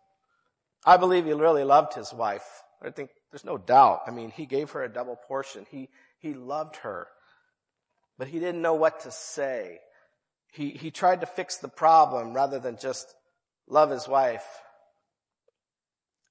I 0.85 0.97
believe 0.97 1.25
he 1.25 1.33
really 1.33 1.63
loved 1.63 1.95
his 1.95 2.13
wife. 2.13 2.45
I 2.79 2.91
think 2.91 3.09
there's 3.31 3.43
no 3.43 3.57
doubt. 3.57 4.01
I 4.05 4.11
mean, 4.11 4.29
he 4.29 4.45
gave 4.45 4.69
her 4.69 4.83
a 4.83 4.93
double 4.93 5.15
portion. 5.27 5.65
He, 5.71 5.89
he 6.19 6.35
loved 6.35 6.75
her, 6.83 7.07
but 8.19 8.27
he 8.27 8.37
didn't 8.37 8.61
know 8.61 8.75
what 8.75 8.99
to 8.99 9.09
say. 9.09 9.79
He, 10.55 10.69
he 10.69 10.91
tried 10.91 11.21
to 11.21 11.27
fix 11.27 11.57
the 11.57 11.67
problem 11.67 12.33
rather 12.33 12.59
than 12.59 12.77
just 12.77 13.13
love 13.67 13.89
his 13.89 14.07
wife. 14.07 14.45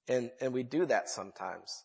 And, 0.08 0.30
and 0.40 0.52
we 0.52 0.62
do 0.62 0.86
that 0.86 1.08
sometimes. 1.08 1.84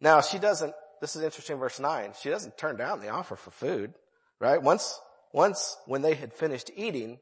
Now 0.00 0.20
she 0.20 0.38
doesn't 0.38 0.74
this 1.02 1.16
is 1.16 1.22
interesting, 1.22 1.56
verse 1.56 1.80
9. 1.80 2.12
She 2.22 2.30
doesn't 2.30 2.56
turn 2.56 2.76
down 2.76 3.00
the 3.00 3.08
offer 3.08 3.34
for 3.34 3.50
food, 3.50 3.92
right? 4.38 4.62
Once, 4.62 4.96
once 5.32 5.76
when 5.86 6.00
they 6.00 6.14
had 6.14 6.32
finished 6.32 6.70
eating 6.76 7.18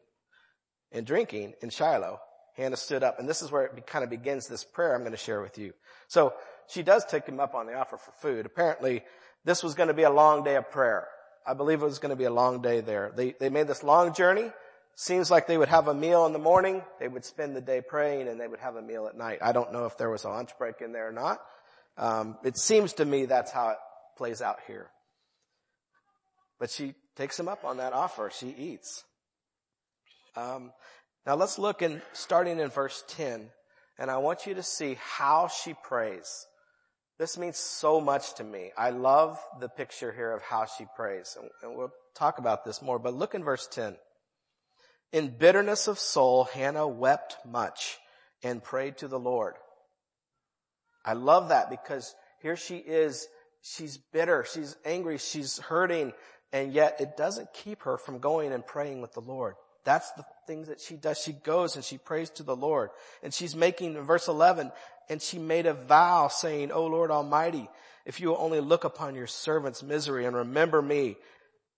and 0.92 1.06
drinking 1.06 1.54
in 1.62 1.70
Shiloh, 1.70 2.20
Hannah 2.56 2.76
stood 2.76 3.02
up, 3.02 3.18
and 3.18 3.26
this 3.26 3.40
is 3.40 3.50
where 3.50 3.64
it 3.64 3.86
kind 3.86 4.04
of 4.04 4.10
begins 4.10 4.46
this 4.46 4.64
prayer 4.64 4.94
I'm 4.94 5.00
going 5.00 5.12
to 5.12 5.16
share 5.16 5.40
with 5.40 5.56
you. 5.56 5.72
So 6.08 6.34
she 6.68 6.82
does 6.82 7.06
take 7.06 7.24
him 7.24 7.40
up 7.40 7.54
on 7.54 7.64
the 7.64 7.72
offer 7.72 7.96
for 7.96 8.12
food. 8.12 8.44
Apparently, 8.44 9.02
this 9.46 9.62
was 9.62 9.74
going 9.74 9.88
to 9.88 9.94
be 9.94 10.02
a 10.02 10.10
long 10.10 10.44
day 10.44 10.56
of 10.56 10.70
prayer. 10.70 11.08
I 11.46 11.54
believe 11.54 11.82
it 11.82 11.84
was 11.84 11.98
going 11.98 12.10
to 12.10 12.16
be 12.16 12.24
a 12.24 12.32
long 12.32 12.62
day 12.62 12.80
there. 12.80 13.12
They, 13.14 13.34
they 13.38 13.48
made 13.48 13.66
this 13.66 13.82
long 13.82 14.14
journey. 14.14 14.50
Seems 14.94 15.30
like 15.30 15.46
they 15.46 15.56
would 15.56 15.68
have 15.68 15.88
a 15.88 15.94
meal 15.94 16.26
in 16.26 16.32
the 16.32 16.38
morning. 16.38 16.82
They 16.98 17.08
would 17.08 17.24
spend 17.24 17.56
the 17.56 17.60
day 17.60 17.80
praying 17.80 18.28
and 18.28 18.38
they 18.38 18.46
would 18.46 18.60
have 18.60 18.76
a 18.76 18.82
meal 18.82 19.06
at 19.06 19.16
night. 19.16 19.38
I 19.40 19.52
don't 19.52 19.72
know 19.72 19.86
if 19.86 19.96
there 19.96 20.10
was 20.10 20.24
a 20.24 20.28
lunch 20.28 20.50
break 20.58 20.80
in 20.80 20.92
there 20.92 21.08
or 21.08 21.12
not. 21.12 21.40
Um, 21.96 22.36
it 22.44 22.58
seems 22.58 22.94
to 22.94 23.04
me 23.04 23.24
that's 23.24 23.50
how 23.50 23.70
it 23.70 23.76
plays 24.16 24.42
out 24.42 24.58
here. 24.66 24.90
But 26.58 26.70
she 26.70 26.94
takes 27.16 27.40
him 27.40 27.48
up 27.48 27.64
on 27.64 27.78
that 27.78 27.92
offer. 27.92 28.30
She 28.32 28.48
eats. 28.50 29.04
Um, 30.36 30.72
now 31.26 31.34
let's 31.34 31.58
look 31.58 31.82
in, 31.82 32.02
starting 32.12 32.58
in 32.60 32.68
verse 32.68 33.02
10, 33.08 33.48
and 33.98 34.10
I 34.10 34.18
want 34.18 34.46
you 34.46 34.54
to 34.54 34.62
see 34.62 34.98
how 35.00 35.48
she 35.48 35.74
prays. 35.74 36.46
This 37.20 37.36
means 37.36 37.58
so 37.58 38.00
much 38.00 38.32
to 38.36 38.44
me. 38.44 38.72
I 38.78 38.88
love 38.88 39.38
the 39.60 39.68
picture 39.68 40.10
here 40.10 40.32
of 40.32 40.40
how 40.40 40.64
she 40.64 40.86
prays, 40.96 41.36
and, 41.62 41.76
we'll 41.76 41.92
talk 42.14 42.38
about 42.38 42.64
this 42.64 42.80
more, 42.80 42.98
but 42.98 43.12
look 43.12 43.34
in 43.34 43.44
verse 43.44 43.66
10. 43.66 43.94
In 45.12 45.28
bitterness 45.28 45.86
of 45.86 45.98
soul, 45.98 46.44
Hannah 46.44 46.88
wept 46.88 47.36
much 47.46 47.98
and 48.42 48.64
prayed 48.64 48.96
to 48.98 49.08
the 49.08 49.18
Lord. 49.18 49.52
I 51.04 51.12
love 51.12 51.50
that 51.50 51.68
because 51.68 52.14
here 52.40 52.56
she 52.56 52.78
is, 52.78 53.28
she's 53.60 53.98
bitter, 53.98 54.46
she's 54.50 54.74
angry, 54.86 55.18
she's 55.18 55.58
hurting, 55.58 56.14
and 56.54 56.72
yet 56.72 57.02
it 57.02 57.18
doesn't 57.18 57.52
keep 57.52 57.82
her 57.82 57.98
from 57.98 58.20
going 58.20 58.50
and 58.50 58.64
praying 58.64 59.02
with 59.02 59.12
the 59.12 59.20
Lord. 59.20 59.56
That's 59.84 60.10
the 60.12 60.24
things 60.46 60.68
that 60.68 60.80
she 60.80 60.96
does. 60.96 61.18
She 61.18 61.32
goes 61.32 61.76
and 61.76 61.84
she 61.84 61.98
prays 61.98 62.30
to 62.30 62.42
the 62.42 62.56
Lord. 62.56 62.90
And 63.22 63.32
she's 63.32 63.56
making, 63.56 64.00
verse 64.02 64.28
11, 64.28 64.72
and 65.10 65.20
she 65.20 65.38
made 65.38 65.66
a 65.66 65.74
vow 65.74 66.28
saying, 66.28 66.70
O 66.70 66.86
Lord 66.86 67.10
Almighty, 67.10 67.68
if 68.06 68.20
you 68.20 68.28
will 68.28 68.38
only 68.38 68.60
look 68.60 68.84
upon 68.84 69.16
your 69.16 69.26
servant's 69.26 69.82
misery 69.82 70.24
and 70.24 70.36
remember 70.36 70.80
me 70.80 71.16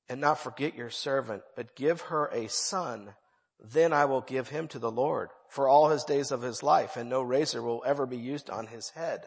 and 0.08 0.20
not 0.20 0.38
forget 0.38 0.76
your 0.76 0.90
servant, 0.90 1.42
but 1.56 1.74
give 1.74 2.02
her 2.02 2.26
a 2.26 2.48
son, 2.48 3.14
then 3.58 3.92
I 3.94 4.04
will 4.04 4.20
give 4.20 4.48
him 4.48 4.68
to 4.68 4.78
the 4.78 4.90
Lord 4.90 5.30
for 5.48 5.66
all 5.66 5.88
his 5.88 6.04
days 6.04 6.30
of 6.30 6.42
his 6.42 6.62
life 6.62 6.96
and 6.96 7.08
no 7.08 7.22
razor 7.22 7.62
will 7.62 7.82
ever 7.86 8.04
be 8.06 8.18
used 8.18 8.50
on 8.50 8.66
his 8.66 8.90
head. 8.90 9.22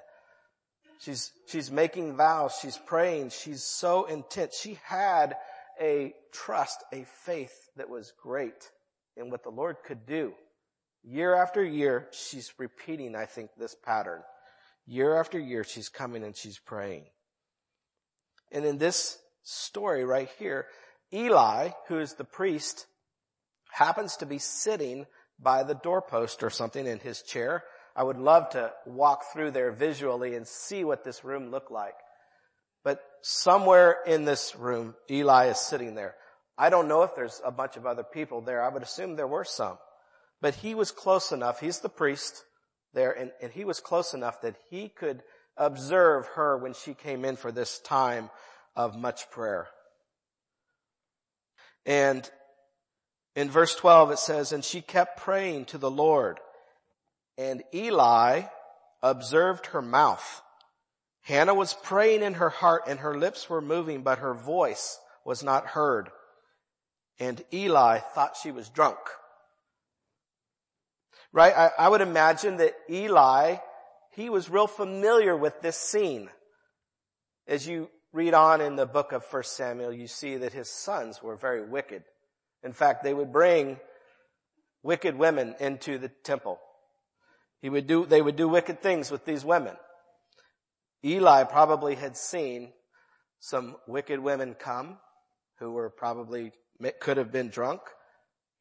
She's, 1.00 1.32
she's 1.48 1.72
making 1.72 2.16
vows. 2.16 2.58
She's 2.62 2.78
praying. 2.78 3.32
She's 3.32 3.64
so 3.64 4.06
intense. 4.06 4.58
She 4.58 4.78
had 4.84 5.36
a 5.82 6.14
trust, 6.32 6.84
a 6.94 7.06
faith 7.26 7.70
that 7.76 7.90
was 7.90 8.14
great 8.22 8.72
in 9.18 9.32
what 9.32 9.44
the 9.44 9.50
Lord 9.50 9.78
could 9.86 10.06
do. 10.06 10.34
Year 11.08 11.36
after 11.36 11.64
year, 11.64 12.08
she's 12.12 12.52
repeating, 12.58 13.16
I 13.16 13.26
think, 13.26 13.52
this 13.58 13.76
pattern. 13.76 14.22
Year 14.88 15.20
after 15.20 15.40
year, 15.40 15.64
she's 15.64 15.88
coming 15.88 16.24
and 16.24 16.36
she's 16.36 16.58
praying. 16.58 17.06
And 18.52 18.66
in 18.66 18.80
this 18.80 19.20
story 19.44 20.04
right 20.04 20.30
here, 20.40 20.66
Eli, 21.14 21.70
who 21.88 22.00
is 22.00 22.14
the 22.14 22.24
priest, 22.24 22.88
happens 23.72 24.18
to 24.18 24.26
be 24.26 24.40
sitting 24.40 25.06
by 25.40 25.64
the 25.64 25.76
doorpost 25.76 26.42
or 26.42 26.50
something 26.50 26.88
in 26.88 27.00
his 27.00 27.22
chair. 27.22 27.64
I 27.96 28.04
would 28.04 28.18
love 28.18 28.50
to 28.52 28.72
walk 28.86 29.26
through 29.32 29.52
there 29.52 29.72
visually 29.72 30.36
and 30.36 30.48
see 30.48 30.84
what 30.84 31.04
this 31.04 31.24
room 31.24 31.52
looked 31.52 31.72
like. 31.72 31.96
But 32.84 33.02
somewhere 33.22 33.98
in 34.08 34.26
this 34.26 34.56
room, 34.56 34.96
Eli 35.10 35.48
is 35.48 35.60
sitting 35.60 35.94
there. 35.94 36.16
I 36.58 36.70
don't 36.70 36.88
know 36.88 37.04
if 37.04 37.16
there's 37.16 37.42
a 37.46 37.52
bunch 37.52 37.78
of 37.78 37.86
other 37.86 38.04
people 38.04 38.42
there. 38.42 38.64
I 38.64 38.70
would 38.70 38.84
assume 38.84 39.16
there 39.16 39.28
were 39.28 39.44
some. 39.44 39.78
But 40.42 40.56
he 40.56 40.76
was 40.76 40.92
close 40.92 41.32
enough. 41.32 41.60
He's 41.60 41.80
the 41.80 41.90
priest 41.90 42.44
there 42.94 43.12
and, 43.12 43.32
and 43.42 43.52
he 43.52 43.66
was 43.66 43.80
close 43.80 44.14
enough 44.14 44.42
that 44.42 44.56
he 44.70 44.90
could 44.90 45.22
observe 45.58 46.26
her 46.36 46.58
when 46.58 46.74
she 46.74 46.94
came 46.94 47.24
in 47.24 47.36
for 47.36 47.52
this 47.52 47.80
time 47.80 48.30
of 48.76 48.98
much 48.98 49.30
prayer. 49.30 49.68
And 51.86 52.30
in 53.36 53.50
verse 53.50 53.76
12 53.76 54.12
it 54.12 54.20
says, 54.20 54.52
and 54.52 54.64
she 54.64 54.82
kept 54.82 55.20
praying 55.20 55.66
to 55.66 55.78
the 55.78 55.92
Lord 55.92 56.40
and 57.38 57.64
Eli 57.74 58.44
observed 59.04 59.68
her 59.68 59.82
mouth. 59.82 60.42
Hannah 61.22 61.54
was 61.54 61.74
praying 61.74 62.24
in 62.24 62.36
her 62.36 62.50
heart 62.50 62.84
and 62.88 63.00
her 63.00 63.18
lips 63.18 63.50
were 63.50 63.62
moving, 63.62 64.04
but 64.04 64.20
her 64.20 64.34
voice 64.34 65.00
was 65.26 65.44
not 65.44 65.68
heard. 65.68 66.10
And 67.20 67.44
Eli 67.54 68.00
thought 68.00 68.38
she 68.42 68.52
was 68.52 68.70
drunk. 68.70 69.00
Right? 71.36 71.54
I, 71.54 71.72
I 71.78 71.90
would 71.90 72.00
imagine 72.00 72.56
that 72.58 72.76
Eli, 72.90 73.58
he 74.12 74.30
was 74.30 74.50
real 74.50 74.68
familiar 74.68 75.36
with 75.36 75.62
this 75.62 75.76
scene. 75.76 76.30
As 77.46 77.68
you 77.68 77.90
read 78.14 78.34
on 78.34 78.62
in 78.62 78.78
the 78.78 78.86
book 78.86 79.12
of 79.12 79.26
1 79.30 79.44
Samuel, 79.44 79.92
you 79.92 80.08
see 80.08 80.38
that 80.38 80.54
his 80.54 80.70
sons 80.70 81.22
were 81.22 81.36
very 81.36 81.68
wicked. 81.68 82.04
In 82.64 82.72
fact, 82.72 83.04
they 83.04 83.14
would 83.14 83.34
bring 83.34 83.82
wicked 84.82 85.18
women 85.18 85.56
into 85.60 85.98
the 85.98 86.08
temple. 86.08 86.58
He 87.62 87.70
would 87.70 87.86
do, 87.86 88.06
they 88.06 88.22
would 88.22 88.38
do 88.38 88.48
wicked 88.48 88.82
things 88.82 89.12
with 89.12 89.26
these 89.26 89.44
women. 89.44 89.76
Eli 91.04 91.44
probably 91.44 91.96
had 91.96 92.16
seen 92.16 92.72
some 93.42 93.76
wicked 93.88 94.22
women 94.22 94.56
come 94.58 95.00
who 95.60 95.74
were 95.74 95.90
probably, 95.90 96.54
could 97.02 97.18
have 97.18 97.34
been 97.34 97.50
drunk. 97.50 97.82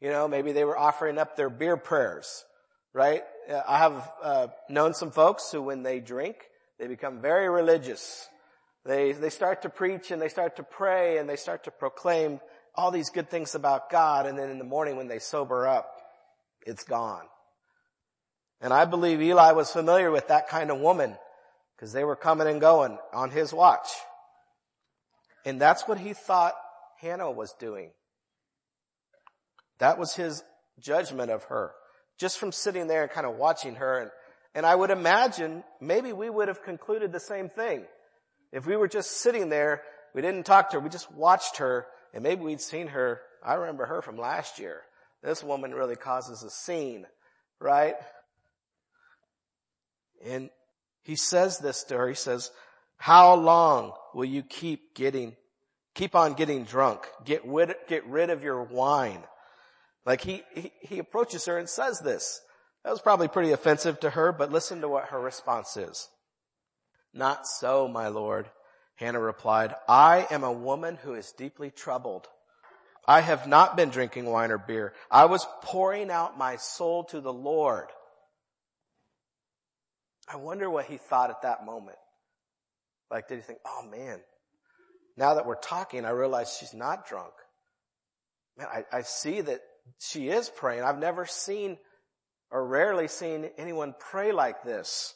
You 0.00 0.10
know, 0.10 0.26
maybe 0.26 0.50
they 0.50 0.64
were 0.64 0.76
offering 0.76 1.18
up 1.18 1.36
their 1.36 1.48
beer 1.48 1.76
prayers, 1.76 2.44
right? 2.94 3.22
Uh, 3.50 3.60
I 3.68 3.78
have 3.78 4.10
uh, 4.22 4.46
known 4.70 4.94
some 4.94 5.10
folks 5.10 5.50
who 5.50 5.60
when 5.60 5.82
they 5.82 6.00
drink, 6.00 6.36
they 6.78 6.86
become 6.86 7.20
very 7.20 7.48
religious. 7.48 8.28
They, 8.86 9.12
they 9.12 9.30
start 9.30 9.62
to 9.62 9.68
preach 9.68 10.10
and 10.10 10.22
they 10.22 10.28
start 10.28 10.56
to 10.56 10.62
pray 10.62 11.18
and 11.18 11.28
they 11.28 11.36
start 11.36 11.64
to 11.64 11.70
proclaim 11.70 12.40
all 12.74 12.90
these 12.90 13.10
good 13.10 13.28
things 13.28 13.54
about 13.54 13.90
God 13.90 14.26
and 14.26 14.38
then 14.38 14.50
in 14.50 14.58
the 14.58 14.64
morning 14.64 14.96
when 14.96 15.08
they 15.08 15.18
sober 15.18 15.66
up, 15.66 15.90
it's 16.66 16.84
gone. 16.84 17.24
And 18.60 18.72
I 18.72 18.84
believe 18.84 19.20
Eli 19.20 19.52
was 19.52 19.70
familiar 19.70 20.10
with 20.10 20.28
that 20.28 20.48
kind 20.48 20.70
of 20.70 20.80
woman 20.80 21.16
because 21.76 21.92
they 21.92 22.04
were 22.04 22.16
coming 22.16 22.46
and 22.46 22.60
going 22.60 22.98
on 23.12 23.30
his 23.30 23.52
watch. 23.52 23.88
And 25.44 25.60
that's 25.60 25.86
what 25.86 25.98
he 25.98 26.14
thought 26.14 26.54
Hannah 27.00 27.30
was 27.30 27.52
doing. 27.58 27.90
That 29.78 29.98
was 29.98 30.14
his 30.14 30.42
judgment 30.80 31.30
of 31.30 31.44
her 31.44 31.72
just 32.18 32.38
from 32.38 32.52
sitting 32.52 32.86
there 32.86 33.02
and 33.02 33.10
kind 33.10 33.26
of 33.26 33.36
watching 33.36 33.76
her. 33.76 33.98
And, 33.98 34.10
and 34.54 34.66
I 34.66 34.74
would 34.74 34.90
imagine 34.90 35.64
maybe 35.80 36.12
we 36.12 36.30
would 36.30 36.48
have 36.48 36.62
concluded 36.62 37.12
the 37.12 37.20
same 37.20 37.48
thing. 37.48 37.84
If 38.52 38.66
we 38.66 38.76
were 38.76 38.88
just 38.88 39.10
sitting 39.10 39.48
there, 39.48 39.82
we 40.14 40.22
didn't 40.22 40.46
talk 40.46 40.70
to 40.70 40.76
her, 40.76 40.80
we 40.80 40.90
just 40.90 41.12
watched 41.12 41.56
her 41.58 41.86
and 42.12 42.22
maybe 42.22 42.42
we'd 42.42 42.60
seen 42.60 42.88
her. 42.88 43.20
I 43.44 43.54
remember 43.54 43.86
her 43.86 44.00
from 44.00 44.16
last 44.16 44.58
year. 44.58 44.82
This 45.22 45.42
woman 45.42 45.74
really 45.74 45.96
causes 45.96 46.42
a 46.42 46.50
scene, 46.50 47.06
right? 47.60 47.96
And 50.24 50.50
he 51.02 51.16
says 51.16 51.58
this 51.58 51.82
to 51.84 51.98
her. 51.98 52.08
He 52.08 52.14
says, 52.14 52.50
how 52.96 53.34
long 53.34 53.92
will 54.14 54.24
you 54.24 54.42
keep 54.42 54.94
getting, 54.94 55.36
keep 55.94 56.14
on 56.14 56.34
getting 56.34 56.64
drunk? 56.64 57.00
Get 57.24 57.44
rid, 57.44 57.74
get 57.88 58.06
rid 58.06 58.30
of 58.30 58.42
your 58.42 58.62
wine. 58.62 59.22
Like 60.06 60.20
he, 60.20 60.42
he, 60.54 60.72
he 60.80 60.98
approaches 60.98 61.46
her 61.46 61.58
and 61.58 61.68
says 61.68 62.00
this. 62.00 62.40
That 62.84 62.90
was 62.90 63.00
probably 63.00 63.28
pretty 63.28 63.52
offensive 63.52 64.00
to 64.00 64.10
her, 64.10 64.32
but 64.32 64.52
listen 64.52 64.82
to 64.82 64.88
what 64.88 65.06
her 65.06 65.20
response 65.20 65.76
is. 65.76 66.08
Not 67.14 67.46
so, 67.46 67.88
my 67.88 68.08
lord. 68.08 68.50
Hannah 68.96 69.20
replied, 69.20 69.74
I 69.88 70.26
am 70.30 70.44
a 70.44 70.52
woman 70.52 70.96
who 71.02 71.14
is 71.14 71.32
deeply 71.32 71.70
troubled. 71.70 72.28
I 73.06 73.20
have 73.20 73.46
not 73.46 73.76
been 73.76 73.90
drinking 73.90 74.26
wine 74.26 74.50
or 74.50 74.58
beer. 74.58 74.94
I 75.10 75.26
was 75.26 75.46
pouring 75.62 76.10
out 76.10 76.38
my 76.38 76.56
soul 76.56 77.04
to 77.04 77.20
the 77.20 77.32
Lord. 77.32 77.86
I 80.28 80.36
wonder 80.36 80.70
what 80.70 80.86
he 80.86 80.96
thought 80.96 81.30
at 81.30 81.42
that 81.42 81.66
moment. 81.66 81.98
Like, 83.10 83.28
did 83.28 83.36
he 83.36 83.42
think, 83.42 83.58
oh 83.66 83.86
man, 83.90 84.20
now 85.16 85.34
that 85.34 85.46
we're 85.46 85.54
talking, 85.56 86.04
I 86.04 86.10
realize 86.10 86.56
she's 86.58 86.74
not 86.74 87.06
drunk. 87.06 87.32
Man, 88.56 88.66
I, 88.72 88.84
I 88.92 89.02
see 89.02 89.40
that 89.40 89.60
she 89.98 90.28
is 90.28 90.48
praying. 90.48 90.82
I've 90.82 90.98
never 90.98 91.26
seen 91.26 91.78
or 92.50 92.66
rarely 92.66 93.08
seen 93.08 93.50
anyone 93.58 93.94
pray 93.98 94.32
like 94.32 94.62
this 94.62 95.14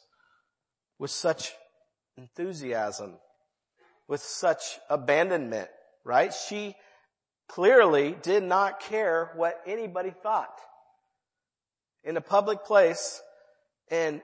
with 0.98 1.10
such 1.10 1.52
enthusiasm, 2.16 3.14
with 4.08 4.20
such 4.20 4.78
abandonment, 4.90 5.68
right? 6.04 6.34
She 6.34 6.75
clearly 7.48 8.16
did 8.22 8.42
not 8.42 8.80
care 8.80 9.30
what 9.37 9.60
anybody 9.66 10.12
thought. 10.22 10.54
In 12.04 12.16
a 12.16 12.20
public 12.20 12.64
place, 12.64 13.22
and 13.90 14.20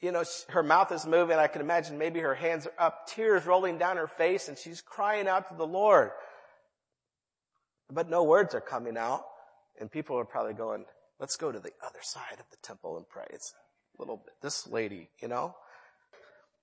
you 0.00 0.10
know, 0.10 0.24
her 0.48 0.64
mouth 0.64 0.90
is 0.90 1.06
moving. 1.06 1.38
I 1.38 1.46
can 1.46 1.60
imagine 1.60 1.96
maybe 1.96 2.20
her 2.20 2.34
hands 2.34 2.66
are 2.66 2.86
up, 2.86 3.06
tears 3.06 3.46
rolling 3.46 3.78
down 3.78 3.96
her 3.96 4.08
face, 4.08 4.48
and 4.48 4.58
she's 4.58 4.80
crying 4.80 5.28
out 5.28 5.48
to 5.48 5.54
the 5.54 5.66
Lord. 5.66 6.10
But 7.90 8.10
no 8.10 8.24
words 8.24 8.54
are 8.54 8.60
coming 8.60 8.96
out. 8.96 9.22
And 9.82 9.90
people 9.90 10.16
are 10.16 10.24
probably 10.24 10.54
going, 10.54 10.84
let's 11.18 11.34
go 11.34 11.50
to 11.50 11.58
the 11.58 11.72
other 11.84 11.98
side 12.02 12.38
of 12.38 12.48
the 12.52 12.56
temple 12.62 12.96
and 12.96 13.08
pray. 13.08 13.26
It's 13.30 13.52
a 13.98 14.00
little 14.00 14.18
bit, 14.18 14.34
this 14.40 14.68
lady, 14.68 15.10
you 15.20 15.26
know? 15.26 15.56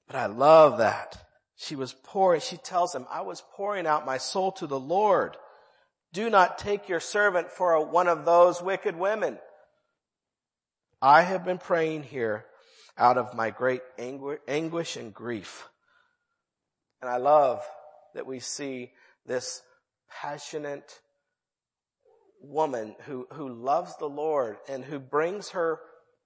But 0.07 0.15
I 0.15 0.27
love 0.27 0.77
that. 0.77 1.21
She 1.57 1.75
was 1.75 1.91
pouring, 1.91 2.39
she 2.39 2.55
tells 2.55 2.95
him, 2.95 3.05
I 3.11 3.19
was 3.19 3.43
pouring 3.57 3.85
out 3.85 4.05
my 4.05 4.19
soul 4.19 4.53
to 4.53 4.67
the 4.67 4.79
Lord. 4.79 5.35
Do 6.13 6.29
not 6.29 6.59
take 6.59 6.87
your 6.87 7.01
servant 7.01 7.51
for 7.51 7.73
a, 7.73 7.81
one 7.83 8.07
of 8.07 8.23
those 8.23 8.61
wicked 8.61 8.95
women. 8.95 9.37
I 11.01 11.23
have 11.23 11.43
been 11.43 11.57
praying 11.57 12.03
here 12.03 12.45
out 12.97 13.17
of 13.17 13.35
my 13.35 13.49
great 13.49 13.81
anguish 13.97 14.95
and 14.95 15.13
grief. 15.13 15.67
And 17.01 17.11
I 17.11 17.17
love 17.17 17.67
that 18.15 18.25
we 18.25 18.39
see 18.39 18.93
this 19.25 19.61
passionate 20.09 21.01
woman 22.41 22.95
who, 23.05 23.27
who 23.33 23.49
loves 23.49 23.95
the 23.97 24.09
Lord 24.09 24.57
and 24.67 24.83
who 24.83 24.99
brings 24.99 25.49
her 25.49 25.79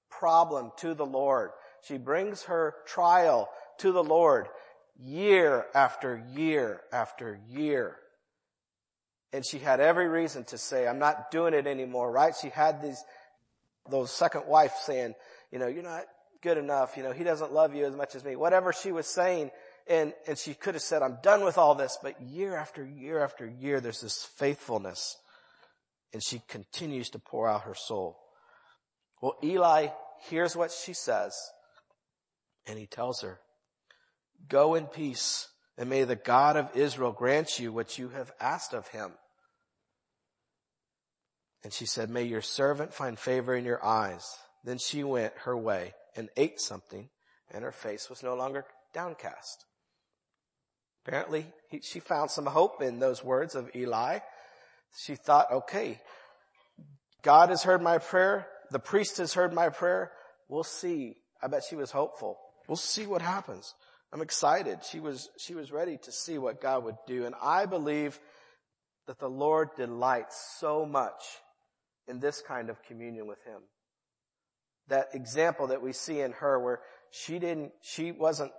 problem 0.09 0.71
to 0.77 0.93
the 0.93 1.05
Lord. 1.05 1.51
She 1.81 1.97
brings 1.97 2.43
her 2.43 2.75
trial 2.85 3.49
to 3.79 3.91
the 3.91 4.03
Lord 4.03 4.47
year 4.99 5.65
after 5.73 6.23
year 6.33 6.81
after 6.91 7.39
year. 7.49 7.97
And 9.31 9.43
she 9.45 9.57
had 9.57 9.79
every 9.79 10.07
reason 10.07 10.43
to 10.45 10.57
say, 10.57 10.87
I'm 10.87 10.99
not 10.99 11.31
doing 11.31 11.53
it 11.53 11.65
anymore, 11.65 12.11
right? 12.11 12.33
She 12.39 12.49
had 12.49 12.83
these, 12.83 13.03
those 13.89 14.11
second 14.11 14.45
wife 14.47 14.73
saying, 14.85 15.15
you 15.51 15.57
know, 15.57 15.67
you're 15.67 15.83
not 15.83 16.03
good 16.41 16.57
enough. 16.57 16.95
You 16.95 17.03
know, 17.03 17.11
he 17.11 17.23
doesn't 17.23 17.51
love 17.51 17.73
you 17.73 17.85
as 17.85 17.95
much 17.95 18.13
as 18.15 18.23
me. 18.23 18.35
Whatever 18.35 18.71
she 18.71 18.91
was 18.91 19.07
saying. 19.07 19.49
And, 19.87 20.13
and 20.27 20.37
she 20.37 20.53
could 20.53 20.75
have 20.75 20.83
said, 20.83 21.01
I'm 21.01 21.17
done 21.23 21.43
with 21.43 21.57
all 21.57 21.73
this. 21.73 21.97
But 22.01 22.21
year 22.21 22.55
after 22.55 22.85
year 22.85 23.23
after 23.23 23.47
year, 23.47 23.81
there's 23.81 24.01
this 24.01 24.23
faithfulness. 24.23 25.17
And 26.13 26.23
she 26.23 26.41
continues 26.47 27.09
to 27.09 27.19
pour 27.19 27.49
out 27.49 27.63
her 27.63 27.75
soul. 27.75 28.19
Well, 29.21 29.35
Eli 29.43 29.87
hears 30.29 30.55
what 30.55 30.71
she 30.71 30.93
says. 30.93 31.35
And 32.67 32.77
he 32.77 32.85
tells 32.85 33.21
her, 33.21 33.39
go 34.47 34.75
in 34.75 34.85
peace 34.85 35.49
and 35.77 35.89
may 35.89 36.03
the 36.03 36.15
God 36.15 36.55
of 36.55 36.75
Israel 36.75 37.11
grant 37.11 37.59
you 37.59 37.73
what 37.73 37.97
you 37.97 38.09
have 38.09 38.31
asked 38.39 38.73
of 38.73 38.87
him. 38.89 39.13
And 41.63 41.73
she 41.73 41.85
said, 41.85 42.09
may 42.09 42.23
your 42.23 42.41
servant 42.41 42.93
find 42.93 43.17
favor 43.17 43.55
in 43.55 43.65
your 43.65 43.83
eyes. 43.83 44.25
Then 44.63 44.77
she 44.77 45.03
went 45.03 45.33
her 45.45 45.57
way 45.57 45.93
and 46.15 46.29
ate 46.37 46.59
something 46.59 47.09
and 47.51 47.63
her 47.63 47.71
face 47.71 48.09
was 48.09 48.23
no 48.23 48.35
longer 48.35 48.65
downcast. 48.93 49.65
Apparently 51.05 51.45
he, 51.69 51.81
she 51.81 51.99
found 51.99 52.31
some 52.31 52.45
hope 52.45 52.81
in 52.81 52.99
those 52.99 53.23
words 53.23 53.55
of 53.55 53.69
Eli. 53.75 54.19
She 54.95 55.15
thought, 55.15 55.51
okay, 55.51 55.99
God 57.23 57.49
has 57.49 57.63
heard 57.63 57.81
my 57.81 57.97
prayer. 57.97 58.47
The 58.71 58.79
priest 58.79 59.17
has 59.17 59.33
heard 59.33 59.53
my 59.53 59.69
prayer. 59.69 60.11
We'll 60.49 60.63
see. 60.63 61.15
I 61.41 61.47
bet 61.47 61.63
she 61.67 61.75
was 61.75 61.91
hopeful. 61.91 62.37
We'll 62.67 62.75
see 62.75 63.07
what 63.07 63.21
happens. 63.21 63.73
I'm 64.11 64.21
excited. 64.21 64.79
She 64.83 64.99
was, 64.99 65.29
she 65.37 65.55
was 65.55 65.71
ready 65.71 65.97
to 66.03 66.11
see 66.11 66.37
what 66.37 66.61
God 66.61 66.83
would 66.83 66.97
do. 67.07 67.25
And 67.25 67.33
I 67.41 67.65
believe 67.65 68.19
that 69.07 69.19
the 69.19 69.29
Lord 69.29 69.69
delights 69.75 70.57
so 70.59 70.85
much 70.85 71.23
in 72.07 72.19
this 72.19 72.41
kind 72.41 72.69
of 72.69 72.81
communion 72.83 73.27
with 73.27 73.43
Him. 73.43 73.61
That 74.89 75.07
example 75.13 75.67
that 75.67 75.81
we 75.81 75.93
see 75.93 76.21
in 76.21 76.33
her 76.33 76.59
where 76.59 76.79
she 77.11 77.39
didn't, 77.39 77.71
she 77.81 78.11
wasn't 78.11 78.51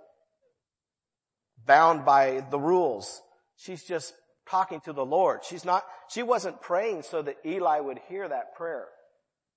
bound 1.65 2.05
by 2.05 2.43
the 2.49 2.59
rules. 2.59 3.21
She's 3.55 3.83
just 3.83 4.13
talking 4.49 4.81
to 4.81 4.93
the 4.93 5.05
Lord. 5.05 5.41
She's 5.43 5.65
not, 5.65 5.83
she 6.09 6.23
wasn't 6.23 6.61
praying 6.61 7.03
so 7.03 7.21
that 7.21 7.37
Eli 7.45 7.79
would 7.79 7.99
hear 8.07 8.27
that 8.27 8.55
prayer. 8.55 8.87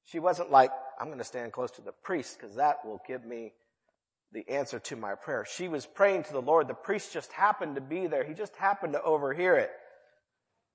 She 0.05 0.19
wasn't 0.19 0.51
like, 0.51 0.71
I'm 0.99 1.09
going 1.09 1.19
to 1.19 1.25
stand 1.25 1.53
close 1.53 1.71
to 1.73 1.83
the 1.83 1.93
priest 2.03 2.39
because 2.39 2.57
that 2.57 2.85
will 2.85 3.01
give 3.07 3.25
me 3.25 3.53
the 4.33 4.49
answer 4.49 4.79
to 4.79 4.97
my 4.97 5.15
prayer. 5.15 5.47
She 5.49 5.69
was 5.69 5.87
praying 5.87 6.25
to 6.25 6.33
the 6.33 6.43
Lord. 6.43 6.69
The 6.69 6.75
priest 6.75 7.13
just 7.13 7.33
happened 7.33 7.75
to 7.75 7.81
be 7.81 8.07
there. 8.07 8.25
He 8.25 8.35
just 8.35 8.57
happened 8.57 8.95
to 8.95 9.03
overhear 9.03 9.57
it. 9.57 9.71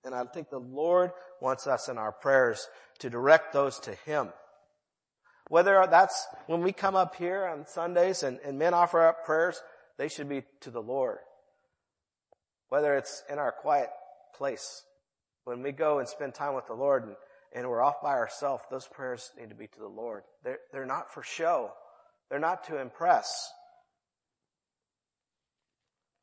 And 0.03 0.13
I 0.13 0.24
think 0.25 0.50
the 0.50 0.60
Lord 0.60 1.12
wants 1.41 1.65
us 1.65 1.88
in 1.88 1.98
our 1.98 2.12
prayers 2.12 2.67
to 3.00 3.10
direct 3.10 3.53
those 3.53 3.79
to 3.82 3.96
Him. 4.05 4.29
Whether 5.50 5.86
that's 5.89 6.25
when 6.48 6.62
we 6.62 6.72
come 6.72 6.96
up 6.96 7.15
here 7.15 7.46
on 7.46 7.67
Sundays 7.67 8.24
and, 8.24 8.39
and 8.46 8.58
men 8.58 8.74
offer 8.74 9.05
up 9.05 9.25
prayers, 9.25 9.62
they 9.98 10.08
should 10.08 10.29
be 10.29 10.43
to 10.62 10.72
the 10.72 10.82
Lord. 10.82 11.20
Whether 12.70 12.96
it's 12.96 13.24
in 13.29 13.39
our 13.39 13.51
quiet 13.51 13.89
place, 14.34 14.84
when 15.46 15.62
we 15.62 15.72
go 15.72 16.00
and 16.00 16.08
spend 16.08 16.34
time 16.34 16.56
with 16.56 16.68
the 16.68 16.74
Lord 16.74 17.04
and, 17.04 17.16
and 17.54 17.70
we're 17.70 17.82
off 17.82 18.02
by 18.02 18.13
ourselves, 18.13 18.63
those 18.72 18.88
prayers 18.88 19.32
need 19.40 19.50
to 19.50 19.56
be 19.56 19.68
to 19.68 19.80
the 19.80 19.88
Lord. 19.88 20.24
They're, 20.44 20.60
they're 20.72 20.86
not 20.86 21.13
for 21.13 21.24
show. 21.24 21.72
They're 22.30 22.40
not 22.40 22.66
to 22.66 22.80
impress. 22.80 23.52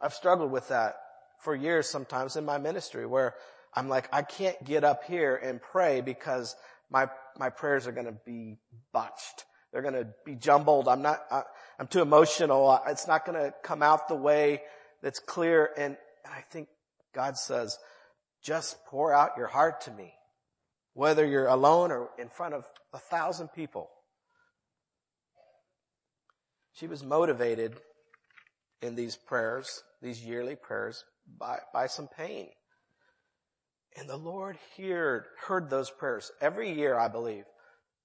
I've 0.01 0.15
struggled 0.15 0.51
with 0.51 0.69
that 0.69 0.97
for 1.41 1.55
years 1.55 1.89
sometimes 1.89 2.37
in 2.37 2.45
my 2.45 2.59
ministry 2.59 3.07
where 3.07 3.35
I'm 3.75 3.89
like, 3.89 4.09
I 4.13 4.23
can't 4.23 4.63
get 4.65 4.83
up 4.83 5.05
here 5.05 5.37
and 5.37 5.61
pray 5.61 6.01
because 6.01 6.57
my, 6.91 7.09
my 7.39 7.51
prayers 7.51 7.87
are 7.87 7.93
going 7.93 8.07
to 8.07 8.17
be 8.27 8.59
botched. 8.93 9.45
They're 9.73 9.83
going 9.83 9.95
to 9.95 10.09
be 10.25 10.35
jumbled. 10.35 10.89
I'm 10.89 11.03
not, 11.03 11.21
I, 11.31 11.43
am 11.79 11.87
too 11.87 12.03
emotional. 12.03 12.81
It's 12.89 13.07
not 13.07 13.25
going 13.25 13.41
to 13.41 13.55
come 13.63 13.83
out 13.83 14.09
the 14.09 14.17
way 14.17 14.63
that's 15.03 15.21
clear. 15.21 15.71
And, 15.77 15.97
and 16.25 16.35
I 16.35 16.41
think 16.51 16.69
God 17.15 17.37
says, 17.37 17.79
just 18.43 18.85
pour 18.87 19.13
out 19.13 19.37
your 19.37 19.47
heart 19.47 19.83
to 19.83 19.91
me, 19.91 20.15
whether 20.95 21.25
you're 21.27 21.47
alone 21.47 21.93
or 21.93 22.11
in 22.19 22.29
front 22.29 22.55
of 22.55 22.65
a 22.93 22.99
thousand 22.99 23.49
people. 23.49 23.89
She 26.73 26.87
was 26.87 27.05
motivated 27.05 27.77
in 28.81 28.95
these 28.95 29.17
prayers, 29.17 29.83
these 30.01 30.25
yearly 30.25 30.57
prayers, 30.57 31.05
by, 31.39 31.59
by 31.73 31.87
some 31.87 32.09
pain. 32.09 32.49
And 33.97 34.09
the 34.09 34.17
Lord 34.17 34.57
heard, 34.79 35.25
heard 35.47 35.69
those 35.69 35.91
prayers 35.91 36.31
every 36.41 36.73
year, 36.73 36.99
I 36.99 37.09
believe. 37.09 37.45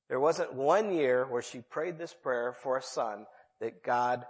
There 0.09 0.19
wasn't 0.19 0.53
one 0.53 0.93
year 0.93 1.25
where 1.25 1.41
she 1.41 1.59
prayed 1.59 1.97
this 1.97 2.13
prayer 2.13 2.53
for 2.53 2.77
a 2.77 2.81
son 2.81 3.25
that 3.59 3.83
God 3.83 4.25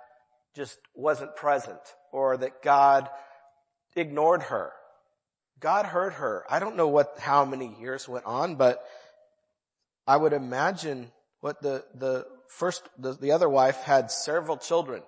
just 0.56 0.78
wasn't 0.94 1.36
present 1.36 1.80
or 2.12 2.38
that 2.38 2.62
God 2.62 3.10
ignored 3.96 4.44
her. 4.44 4.72
God 5.60 5.86
heard 5.86 6.13
her. 6.13 6.44
I 6.50 6.60
don't 6.60 6.76
know 6.76 6.88
what, 6.88 7.18
how 7.20 7.46
many 7.46 7.76
years 7.80 8.08
went 8.08 8.26
on, 8.26 8.56
but 8.56 8.84
I 10.08 10.18
would 10.18 10.34
imagine 10.34 11.12
what 11.39 11.62
the, 11.62 11.84
the 11.96 12.26
first, 12.48 12.88
the, 12.98 13.13
the 13.13 13.32
other 13.32 13.50
wife 13.50 13.84
had 13.84 14.12
several 14.12 14.58
children. 14.58 15.02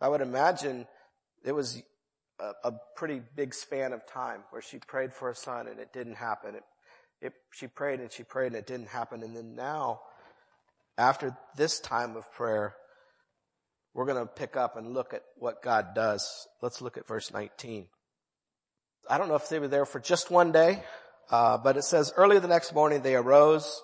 I 0.00 0.08
would 0.08 0.20
imagine 0.20 0.86
it 1.44 1.52
was 1.52 1.82
a, 2.38 2.52
a, 2.64 2.72
pretty 2.96 3.20
big 3.36 3.54
span 3.54 3.92
of 3.92 4.06
time 4.06 4.42
where 4.50 4.60
she 4.60 4.78
prayed 4.78 5.12
for 5.12 5.30
a 5.30 5.34
son 5.34 5.68
and 5.68 5.78
it 5.78 5.92
didn't 5.92 6.16
happen. 6.16 6.56
It, 6.56 6.64
it, 7.20 7.32
she 7.52 7.68
prayed 7.68 8.00
and 8.00 8.10
she 8.10 8.22
prayed 8.22 8.48
and 8.48 8.56
it 8.56 8.66
didn't 8.66 8.88
happen. 8.88 9.22
And 9.22 9.36
then 9.36 9.54
now, 9.54 10.00
after 10.98 11.36
this 11.56 11.80
time 11.80 12.16
of 12.16 12.30
prayer, 12.32 12.74
we're 13.94 14.06
going 14.06 14.18
to 14.18 14.26
pick 14.26 14.56
up 14.56 14.76
and 14.76 14.92
look 14.92 15.14
at 15.14 15.22
what 15.36 15.62
God 15.62 15.94
does. 15.94 16.48
Let's 16.60 16.82
look 16.82 16.98
at 16.98 17.06
verse 17.06 17.32
19. 17.32 17.86
I 19.08 19.18
don't 19.18 19.28
know 19.28 19.34
if 19.34 19.48
they 19.48 19.58
were 19.58 19.68
there 19.68 19.84
for 19.84 20.00
just 20.00 20.30
one 20.30 20.52
day, 20.52 20.82
uh, 21.30 21.58
but 21.58 21.76
it 21.76 21.84
says 21.84 22.12
early 22.16 22.38
the 22.38 22.48
next 22.48 22.74
morning 22.74 23.02
they 23.02 23.14
arose 23.14 23.82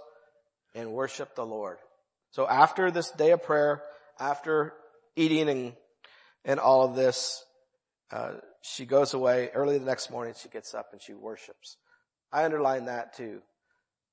and 0.75 0.93
worshiped 0.93 1.37
the 1.37 1.47
Lord. 1.47 1.79
So 2.31 2.47
after 2.49 2.91
this 2.91 3.11
day 3.11 3.33
of 3.33 3.43
prayer, 3.43 3.83
after 4.19 4.73
eating 5.17 5.49
and, 5.49 5.73
and 6.45 6.61
all 6.61 6.85
of 6.85 6.95
this, 6.95 7.45
uh, 8.13 8.35
she 8.63 8.87
goes 8.87 9.15
away 9.15 9.51
early 9.55 9.79
the 9.79 9.85
next 9.85 10.11
morning. 10.11 10.35
She 10.41 10.49
gets 10.49 10.75
up 10.75 10.91
and 10.93 11.01
she 11.01 11.15
worships. 11.15 11.77
I 12.33 12.45
underline 12.45 12.87
that 12.87 13.17
too. 13.17 13.41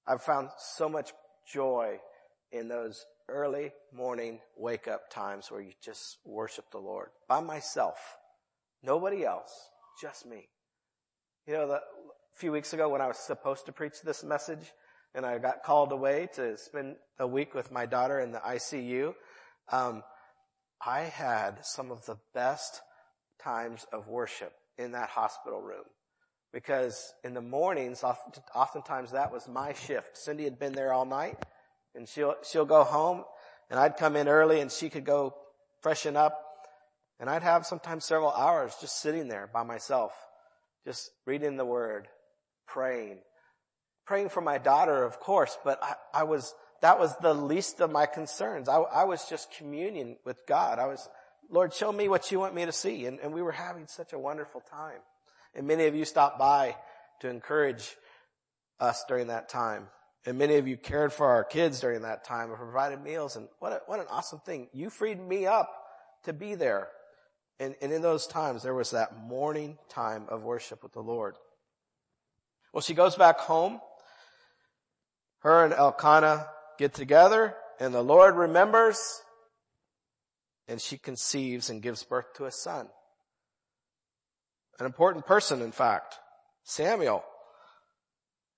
I've 0.07 0.23
found 0.23 0.49
so 0.57 0.89
much 0.89 1.11
joy 1.51 1.99
in 2.51 2.67
those 2.67 3.05
early 3.29 3.71
morning 3.93 4.39
wake 4.57 4.87
up 4.87 5.09
times 5.09 5.51
where 5.51 5.61
you 5.61 5.73
just 5.83 6.17
worship 6.25 6.71
the 6.71 6.77
Lord 6.77 7.09
by 7.27 7.41
myself. 7.41 7.97
Nobody 8.81 9.25
else, 9.25 9.51
just 10.01 10.25
me. 10.25 10.47
You 11.47 11.53
know, 11.53 11.67
the, 11.67 11.75
a 11.75 11.81
few 12.33 12.51
weeks 12.51 12.73
ago 12.73 12.89
when 12.89 12.99
I 12.99 13.07
was 13.07 13.17
supposed 13.17 13.67
to 13.67 13.71
preach 13.71 14.01
this 14.01 14.21
message, 14.21 14.73
and 15.15 15.25
I 15.25 15.37
got 15.37 15.63
called 15.63 15.93
away 15.93 16.27
to 16.33 16.57
spend 16.57 16.97
a 17.19 17.25
week 17.25 17.55
with 17.55 17.71
my 17.71 17.85
daughter 17.85 18.19
in 18.19 18.33
the 18.33 18.39
ICU, 18.39 19.15
um, 19.71 20.03
I 20.85 21.03
had 21.03 21.65
some 21.65 21.89
of 21.89 22.05
the 22.05 22.17
best 22.33 22.81
times 23.41 23.87
of 23.93 24.09
worship 24.09 24.51
in 24.77 24.91
that 24.91 25.07
hospital 25.07 25.61
room. 25.61 25.85
Because 26.51 27.13
in 27.23 27.33
the 27.33 27.41
mornings, 27.41 28.03
oftentimes 28.53 29.11
that 29.11 29.31
was 29.31 29.47
my 29.47 29.71
shift. 29.71 30.17
Cindy 30.17 30.43
had 30.43 30.59
been 30.59 30.73
there 30.73 30.91
all 30.91 31.05
night 31.05 31.37
and 31.95 32.09
she'll, 32.09 32.35
she'll 32.43 32.65
go 32.65 32.83
home 32.83 33.23
and 33.69 33.79
I'd 33.79 33.95
come 33.95 34.17
in 34.17 34.27
early 34.27 34.59
and 34.59 34.69
she 34.69 34.89
could 34.89 35.05
go 35.05 35.33
freshen 35.81 36.17
up 36.17 36.43
and 37.21 37.29
I'd 37.29 37.43
have 37.43 37.65
sometimes 37.65 38.03
several 38.03 38.31
hours 38.31 38.75
just 38.81 38.99
sitting 38.99 39.29
there 39.29 39.49
by 39.51 39.63
myself, 39.63 40.11
just 40.87 41.11
reading 41.25 41.57
the 41.57 41.65
word, 41.65 42.07
praying, 42.65 43.17
praying 44.05 44.29
for 44.29 44.39
my 44.39 44.57
daughter, 44.57 45.03
of 45.03 45.19
course, 45.19 45.57
but 45.65 45.83
I, 45.83 45.95
I 46.13 46.23
was, 46.23 46.55
that 46.81 46.97
was 46.97 47.13
the 47.17 47.33
least 47.33 47.81
of 47.81 47.91
my 47.91 48.05
concerns. 48.05 48.69
I, 48.69 48.77
I, 48.77 49.03
was 49.03 49.27
just 49.27 49.51
communion 49.51 50.15
with 50.23 50.47
God. 50.47 50.79
I 50.79 50.85
was, 50.85 51.09
Lord, 51.49 51.73
show 51.73 51.91
me 51.91 52.07
what 52.07 52.31
you 52.31 52.39
want 52.39 52.55
me 52.55 52.65
to 52.65 52.71
see. 52.71 53.05
And, 53.05 53.19
and 53.19 53.33
we 53.33 53.41
were 53.41 53.51
having 53.51 53.87
such 53.87 54.13
a 54.13 54.19
wonderful 54.19 54.61
time. 54.61 54.99
And 55.53 55.67
many 55.67 55.87
of 55.87 55.95
you 55.95 56.05
stopped 56.05 56.39
by 56.39 56.77
to 57.19 57.29
encourage 57.29 57.97
us 58.79 59.03
during 59.09 59.27
that 59.27 59.49
time. 59.49 59.87
And 60.25 60.37
many 60.37 60.55
of 60.55 60.69
you 60.69 60.77
cared 60.77 61.11
for 61.11 61.27
our 61.27 61.43
kids 61.43 61.81
during 61.81 62.03
that 62.03 62.23
time 62.23 62.47
and 62.47 62.57
provided 62.57 63.03
meals. 63.03 63.35
And 63.35 63.49
what, 63.59 63.73
a, 63.73 63.81
what 63.87 63.99
an 63.99 64.05
awesome 64.09 64.39
thing. 64.39 64.69
You 64.71 64.89
freed 64.89 65.19
me 65.19 65.47
up 65.47 65.69
to 66.23 66.31
be 66.31 66.55
there. 66.55 66.87
And, 67.59 67.75
and 67.81 67.91
in 67.91 68.01
those 68.01 68.27
times, 68.27 68.63
there 68.63 68.73
was 68.73 68.91
that 68.91 69.17
morning 69.17 69.77
time 69.89 70.25
of 70.29 70.43
worship 70.43 70.83
with 70.83 70.93
the 70.93 71.01
Lord. 71.01 71.35
Well, 72.71 72.81
she 72.81 72.93
goes 72.93 73.15
back 73.15 73.39
home 73.39 73.79
her 75.39 75.63
and 75.63 75.73
Elkanah 75.73 76.47
get 76.77 76.93
together 76.93 77.55
and 77.79 77.93
the 77.93 78.03
Lord 78.03 78.35
remembers 78.35 79.21
and 80.67 80.81
she 80.81 80.97
conceives 80.97 81.69
and 81.69 81.81
gives 81.81 82.03
birth 82.03 82.33
to 82.35 82.45
a 82.45 82.51
son. 82.51 82.89
An 84.79 84.85
important 84.85 85.25
person, 85.25 85.61
in 85.61 85.71
fact, 85.71 86.15
Samuel. 86.63 87.23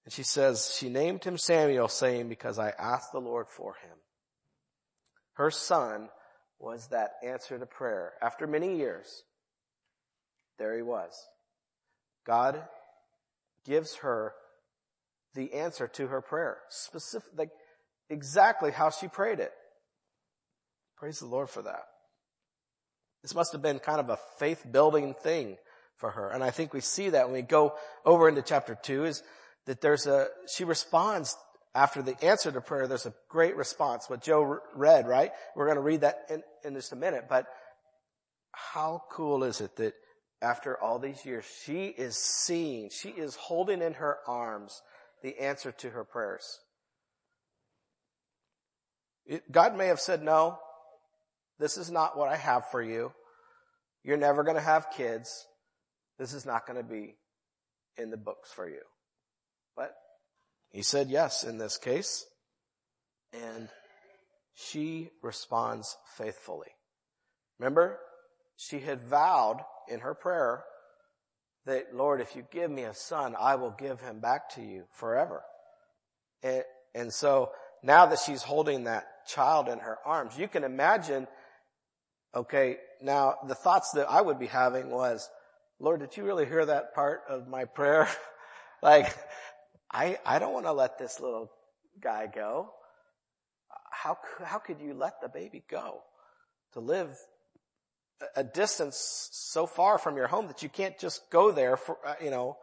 And 0.06 0.14
she 0.14 0.24
says, 0.24 0.76
she 0.76 0.90
named 0.90 1.24
him 1.24 1.38
Samuel 1.38 1.88
saying, 1.88 2.30
because 2.30 2.58
I 2.58 2.72
asked 2.72 3.12
the 3.12 3.22
Lord 3.22 3.48
for 3.48 3.76
him. 3.76 3.98
Her 5.34 5.52
son 5.52 6.10
was 6.60 6.88
that 6.88 7.12
answer 7.24 7.58
to 7.58 7.66
prayer. 7.66 8.14
After 8.22 8.46
many 8.46 8.78
years, 8.78 9.24
there 10.58 10.76
he 10.76 10.82
was. 10.82 11.14
God 12.26 12.62
gives 13.66 13.96
her 13.98 14.34
the 15.34 15.54
answer 15.54 15.88
to 15.88 16.08
her 16.08 16.22
prayer. 16.22 16.58
Specific, 16.70 17.30
like 17.38 17.52
exactly 18.10 18.72
how 18.72 18.90
she 18.90 19.08
prayed 19.08 19.40
it. 19.40 19.52
Praise 20.98 21.20
the 21.20 21.26
Lord 21.26 21.50
for 21.50 21.62
that. 21.62 21.86
This 23.22 23.36
must 23.36 23.54
have 23.54 23.62
been 23.62 23.80
kind 23.80 24.00
of 24.00 24.10
a 24.10 24.20
faith 24.38 24.66
building 24.70 25.14
thing 25.14 25.58
for 25.96 26.12
her. 26.12 26.30
And 26.30 26.44
I 26.44 26.52
think 26.52 26.74
we 26.74 26.82
see 26.82 27.10
that 27.10 27.26
when 27.26 27.34
we 27.34 27.42
go 27.42 27.76
over 28.06 28.28
into 28.28 28.42
chapter 28.42 28.78
two 28.82 29.06
is 29.06 29.24
that 29.66 29.82
there's 29.82 30.08
a, 30.08 30.28
she 30.54 30.64
responds 30.64 31.36
after 31.76 32.02
the 32.02 32.22
answer 32.24 32.52
to 32.52 32.62
prayer, 32.62 32.88
there's 32.88 33.06
a 33.06 33.14
great 33.30 33.56
response. 33.56 34.10
What 34.10 34.22
Joe 34.22 34.60
read, 34.76 35.08
right? 35.08 35.32
We're 35.56 35.66
going 35.66 35.78
to 35.78 35.82
read 35.82 36.02
that 36.02 36.18
in, 36.30 36.44
in 36.64 36.74
just 36.74 36.92
a 36.94 36.96
minute, 36.96 37.26
but 37.30 37.46
how 38.52 39.04
cool 39.12 39.44
is 39.44 39.62
it 39.62 39.76
that 39.78 39.94
after 40.42 40.82
all 40.82 41.00
these 41.00 41.26
years, 41.26 41.46
she 41.66 41.86
is 41.86 42.18
seeing, 42.18 42.90
she 42.90 43.10
is 43.10 43.36
holding 43.36 43.82
in 43.82 43.94
her 43.94 44.18
arms 44.28 44.82
the 45.22 45.40
answer 45.40 45.72
to 45.74 45.90
her 45.90 46.04
prayers. 46.04 46.60
It, 49.26 49.52
God 49.52 49.78
may 49.78 49.88
have 49.88 50.00
said, 50.00 50.24
no, 50.24 50.58
this 51.60 51.78
is 51.78 51.92
not 51.92 52.18
what 52.18 52.30
I 52.30 52.38
have 52.38 52.70
for 52.72 52.82
you. 52.82 53.12
You're 54.04 54.18
never 54.18 54.44
going 54.44 54.56
to 54.56 54.62
have 54.62 54.92
kids. 54.96 55.46
This 56.18 56.34
is 56.34 56.46
not 56.46 56.66
going 56.66 56.78
to 56.78 56.90
be 56.90 57.16
in 57.98 58.10
the 58.10 58.18
books 58.18 58.52
for 58.52 58.68
you. 58.68 58.82
But 59.76 59.94
he 60.72 60.82
said 60.82 61.10
yes 61.10 61.44
in 61.44 61.58
this 61.58 61.78
case. 61.78 62.26
And 63.34 63.70
she 64.56 65.10
responds 65.22 65.98
faithfully. 66.18 66.70
Remember, 67.60 68.00
she 68.56 68.80
had 68.80 69.02
vowed 69.02 69.62
in 69.88 70.02
her 70.02 70.14
prayer 70.14 70.64
that, 71.66 71.94
Lord, 71.94 72.22
if 72.22 72.36
you 72.36 72.44
give 72.52 72.72
me 72.72 72.84
a 72.84 72.94
son, 72.94 73.36
I 73.40 73.56
will 73.56 73.76
give 73.78 74.02
him 74.02 74.20
back 74.20 74.50
to 74.56 74.62
you 74.62 74.86
forever. 74.92 75.44
And, 76.42 76.64
and 76.96 77.14
so 77.14 77.52
now 77.84 78.08
that 78.08 78.20
she's 78.20 78.44
holding 78.44 78.86
that 78.86 79.06
child 79.28 79.68
in 79.68 79.80
her 79.80 79.98
arms, 80.06 80.38
you 80.38 80.48
can 80.48 80.64
imagine, 80.64 81.28
okay, 82.36 82.78
now 83.02 83.36
the 83.48 83.56
thoughts 83.56 83.92
that 83.92 84.10
I 84.10 84.22
would 84.22 84.40
be 84.40 84.48
having 84.48 84.90
was, 84.90 85.30
Lord, 85.80 86.02
did 86.02 86.18
you 86.18 86.24
really 86.24 86.46
hear 86.46 86.66
that 86.66 86.94
part 86.94 87.22
of 87.30 87.48
my 87.48 87.66
prayer? 87.66 88.10
like, 88.82 89.16
I, 89.92 90.18
I 90.26 90.40
don't 90.40 90.54
want 90.54 90.66
to 90.66 90.74
let 90.74 90.98
this 90.98 91.20
little 91.20 91.52
guy 92.02 92.28
go. 92.34 92.72
How, 93.92 94.18
how 94.44 94.60
could 94.60 94.80
you 94.82 94.94
let 94.94 95.22
the 95.22 95.30
baby 95.30 95.64
go? 95.70 96.02
To 96.74 96.80
live 96.80 97.18
a 98.36 98.44
distance 98.44 99.30
so 99.32 99.66
far 99.66 99.98
from 99.98 100.16
your 100.16 100.28
home 100.28 100.48
that 100.48 100.62
you 100.62 100.70
can't 100.70 100.98
just 101.00 101.30
go 101.32 101.52
there 101.52 101.78
for, 101.78 101.98
uh, 102.06 102.16
you 102.22 102.30
know, 102.30 102.58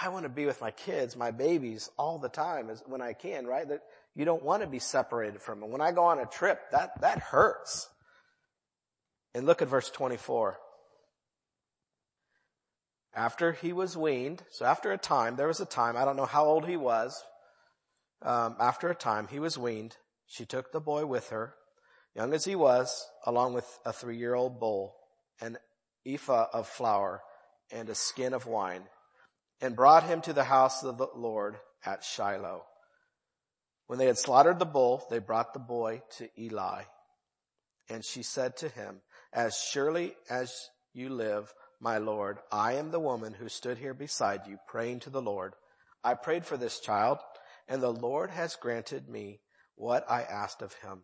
I 0.00 0.10
want 0.10 0.24
to 0.24 0.28
be 0.28 0.46
with 0.46 0.60
my 0.60 0.70
kids, 0.70 1.16
my 1.16 1.30
babies 1.30 1.90
all 1.98 2.18
the 2.18 2.28
time 2.28 2.68
as 2.68 2.82
when 2.86 3.00
I 3.00 3.14
can, 3.14 3.46
right? 3.46 3.66
That 3.66 3.80
you 4.14 4.24
don't 4.24 4.42
want 4.42 4.62
to 4.62 4.68
be 4.68 4.78
separated 4.78 5.40
from 5.40 5.60
them. 5.60 5.70
When 5.70 5.80
I 5.80 5.92
go 5.92 6.04
on 6.04 6.18
a 6.18 6.26
trip, 6.26 6.60
that, 6.72 7.00
that 7.00 7.18
hurts. 7.18 7.88
And 9.34 9.46
look 9.46 9.62
at 9.62 9.68
verse 9.68 9.90
24. 9.90 10.58
After 13.16 13.52
he 13.52 13.72
was 13.72 13.96
weaned, 13.96 14.44
so 14.50 14.66
after 14.66 14.92
a 14.92 14.98
time, 14.98 15.36
there 15.36 15.48
was 15.48 15.60
a 15.60 15.66
time, 15.66 15.96
I 15.96 16.04
don't 16.04 16.16
know 16.16 16.26
how 16.26 16.44
old 16.44 16.68
he 16.68 16.76
was. 16.76 17.24
Um, 18.20 18.56
after 18.60 18.90
a 18.90 18.94
time, 18.94 19.26
he 19.28 19.38
was 19.38 19.56
weaned. 19.56 19.96
She 20.26 20.44
took 20.44 20.70
the 20.70 20.80
boy 20.80 21.06
with 21.06 21.30
her 21.30 21.54
young 22.14 22.34
as 22.34 22.44
he 22.44 22.54
was, 22.54 23.06
along 23.24 23.54
with 23.54 23.66
a 23.84 23.92
three-year-old 23.92 24.60
bull, 24.60 24.96
an 25.40 25.58
ephah 26.06 26.46
of 26.52 26.66
flour, 26.66 27.22
and 27.70 27.88
a 27.88 27.94
skin 27.94 28.32
of 28.32 28.46
wine, 28.46 28.84
and 29.60 29.76
brought 29.76 30.04
him 30.04 30.20
to 30.22 30.32
the 30.32 30.44
house 30.44 30.82
of 30.82 30.98
the 30.98 31.08
Lord 31.14 31.56
at 31.84 32.04
Shiloh. 32.04 32.64
When 33.86 33.98
they 33.98 34.06
had 34.06 34.18
slaughtered 34.18 34.58
the 34.58 34.64
bull, 34.66 35.06
they 35.10 35.20
brought 35.20 35.52
the 35.52 35.58
boy 35.58 36.02
to 36.18 36.28
Eli. 36.38 36.82
And 37.88 38.04
she 38.04 38.22
said 38.22 38.56
to 38.58 38.68
him, 38.68 39.00
as 39.32 39.56
surely 39.56 40.14
as 40.28 40.52
you 40.92 41.10
live, 41.10 41.52
my 41.80 41.98
Lord, 41.98 42.38
I 42.50 42.74
am 42.74 42.90
the 42.90 43.00
woman 43.00 43.34
who 43.34 43.48
stood 43.48 43.78
here 43.78 43.94
beside 43.94 44.46
you 44.46 44.58
praying 44.66 45.00
to 45.00 45.10
the 45.10 45.22
Lord. 45.22 45.54
I 46.02 46.14
prayed 46.14 46.44
for 46.44 46.56
this 46.56 46.80
child 46.80 47.18
and 47.68 47.82
the 47.82 47.92
Lord 47.92 48.30
has 48.30 48.56
granted 48.56 49.08
me 49.08 49.40
what 49.74 50.08
I 50.10 50.22
asked 50.22 50.62
of 50.62 50.74
him. 50.74 51.02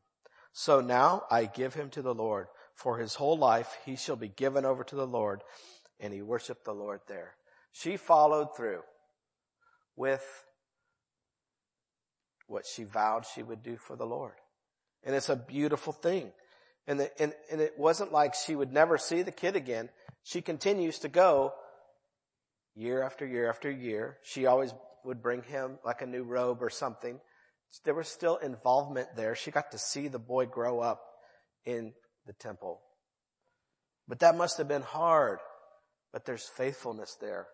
So 0.53 0.81
now 0.81 1.25
I 1.31 1.47
give 1.47 1.75
him 1.75 1.91
to 1.91 2.03
the 2.03 2.15
Lord. 2.15 2.47
For 2.75 2.99
his 2.99 3.15
whole 3.15 3.37
life 3.37 3.77
he 3.85 3.97
shall 3.97 4.17
be 4.17 4.29
given 4.29 4.65
over 4.65 4.85
to 4.85 4.95
the 4.95 5.07
Lord. 5.07 5.43
And 6.01 6.13
he 6.13 6.23
worshiped 6.23 6.65
the 6.65 6.73
Lord 6.73 7.01
there. 7.09 7.35
She 7.73 7.97
followed 7.97 8.57
through 8.57 8.83
with 9.97 10.25
what 12.47 12.65
she 12.67 12.85
vowed 12.85 13.25
she 13.27 13.43
would 13.43 13.63
do 13.63 13.77
for 13.77 13.97
the 13.97 14.07
Lord. 14.07 14.35
And 15.05 15.15
it's 15.15 15.29
a 15.29 15.37
beautiful 15.37 15.93
thing. 15.93 16.33
And, 16.87 17.01
the, 17.01 17.23
and, 17.23 17.33
and 17.51 17.61
it 17.61 17.79
wasn't 17.79 18.13
like 18.13 18.35
she 18.35 18.55
would 18.55 18.73
never 18.73 18.99
see 18.99 19.23
the 19.23 19.33
kid 19.33 19.57
again. 19.57 19.89
She 20.23 20.41
continues 20.41 20.99
to 21.01 21.09
go 21.09 21.53
year 22.75 23.03
after 23.03 23.27
year 23.27 23.49
after 23.49 23.71
year. 23.71 24.19
She 24.23 24.47
always 24.47 24.73
would 25.05 25.23
bring 25.23 25.43
him 25.43 25.79
like 25.85 26.03
a 26.03 26.07
new 26.07 26.23
robe 26.23 26.63
or 26.63 26.71
something 26.71 27.21
there 27.85 27.95
was 27.95 28.09
still 28.09 28.37
involvement 28.37 29.17
there. 29.17 29.35
She 29.35 29.51
got 29.51 29.71
to 29.73 29.79
see 29.79 30.09
the 30.09 30.19
boy 30.19 30.47
grow 30.47 30.81
up 30.81 31.03
in 31.65 31.95
the 32.27 32.33
temple. 32.35 32.81
But 34.07 34.21
that 34.21 34.37
must 34.37 34.59
have 34.59 34.69
been 34.69 34.83
hard. 34.83 35.39
But 36.13 36.27
there's 36.27 36.45
faithfulness 36.45 37.17
there. 37.21 37.47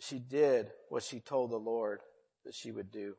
She 0.00 0.18
did 0.18 0.66
what 0.90 1.02
she 1.02 1.20
told 1.20 1.50
the 1.50 1.56
Lord 1.56 2.00
that 2.44 2.54
she 2.54 2.70
would 2.70 2.92
do. 2.92 3.14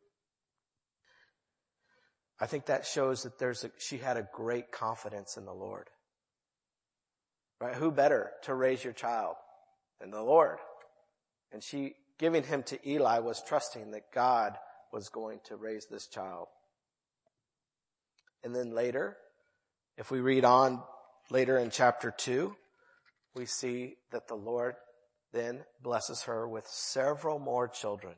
I 2.39 2.45
think 2.45 2.67
that 2.67 2.85
shows 2.85 3.23
that 3.23 3.39
there's 3.39 3.63
a, 3.63 3.71
she 3.79 3.97
had 3.97 4.15
a 4.15 4.27
great 4.31 4.71
confidence 4.71 5.37
in 5.37 5.45
the 5.45 5.53
Lord. 5.53 5.89
Right? 7.59 7.75
Who 7.75 7.91
better 7.91 8.31
to 8.43 8.53
raise 8.53 8.83
your 8.83 8.93
child 8.93 9.35
than 9.99 10.11
the 10.11 10.21
Lord? 10.21 10.57
And 11.51 11.63
she, 11.63 11.95
giving 12.19 12.43
him 12.43 12.63
to 12.63 12.89
Eli 12.89 13.19
was 13.19 13.41
trusting 13.41 13.91
that 13.91 14.11
God 14.13 14.57
was 14.91 15.09
going 15.09 15.39
to 15.45 15.55
raise 15.55 15.87
this 15.87 16.07
child. 16.07 16.47
And 18.43 18.55
then 18.55 18.73
later, 18.73 19.17
if 19.97 20.11
we 20.11 20.19
read 20.19 20.45
on 20.45 20.83
later 21.31 21.57
in 21.57 21.71
chapter 21.71 22.11
two, 22.11 22.55
we 23.35 23.45
see 23.45 23.95
that 24.11 24.27
the 24.27 24.35
Lord 24.35 24.75
then 25.33 25.63
blesses 25.81 26.23
her 26.23 26.47
with 26.47 26.67
several 26.67 27.39
more 27.39 27.67
children 27.67 28.13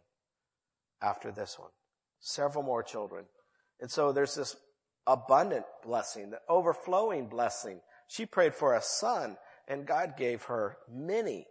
after 1.02 1.32
this 1.32 1.58
one. 1.58 1.71
Several 2.19 2.63
more 2.63 2.84
children. 2.84 3.25
And 3.80 3.89
so 3.89 4.12
there's 4.12 4.36
this 4.36 4.56
abundant 5.08 5.65
blessing, 5.84 6.30
the 6.30 6.41
overflowing 6.47 7.28
blessing. 7.28 7.80
She 8.10 8.26
prayed 8.26 8.54
for 8.54 8.76
a 8.76 8.82
son 8.82 9.38
and 9.69 9.86
God 9.86 10.15
gave 10.17 10.43
her 10.43 10.76
many, 10.91 11.45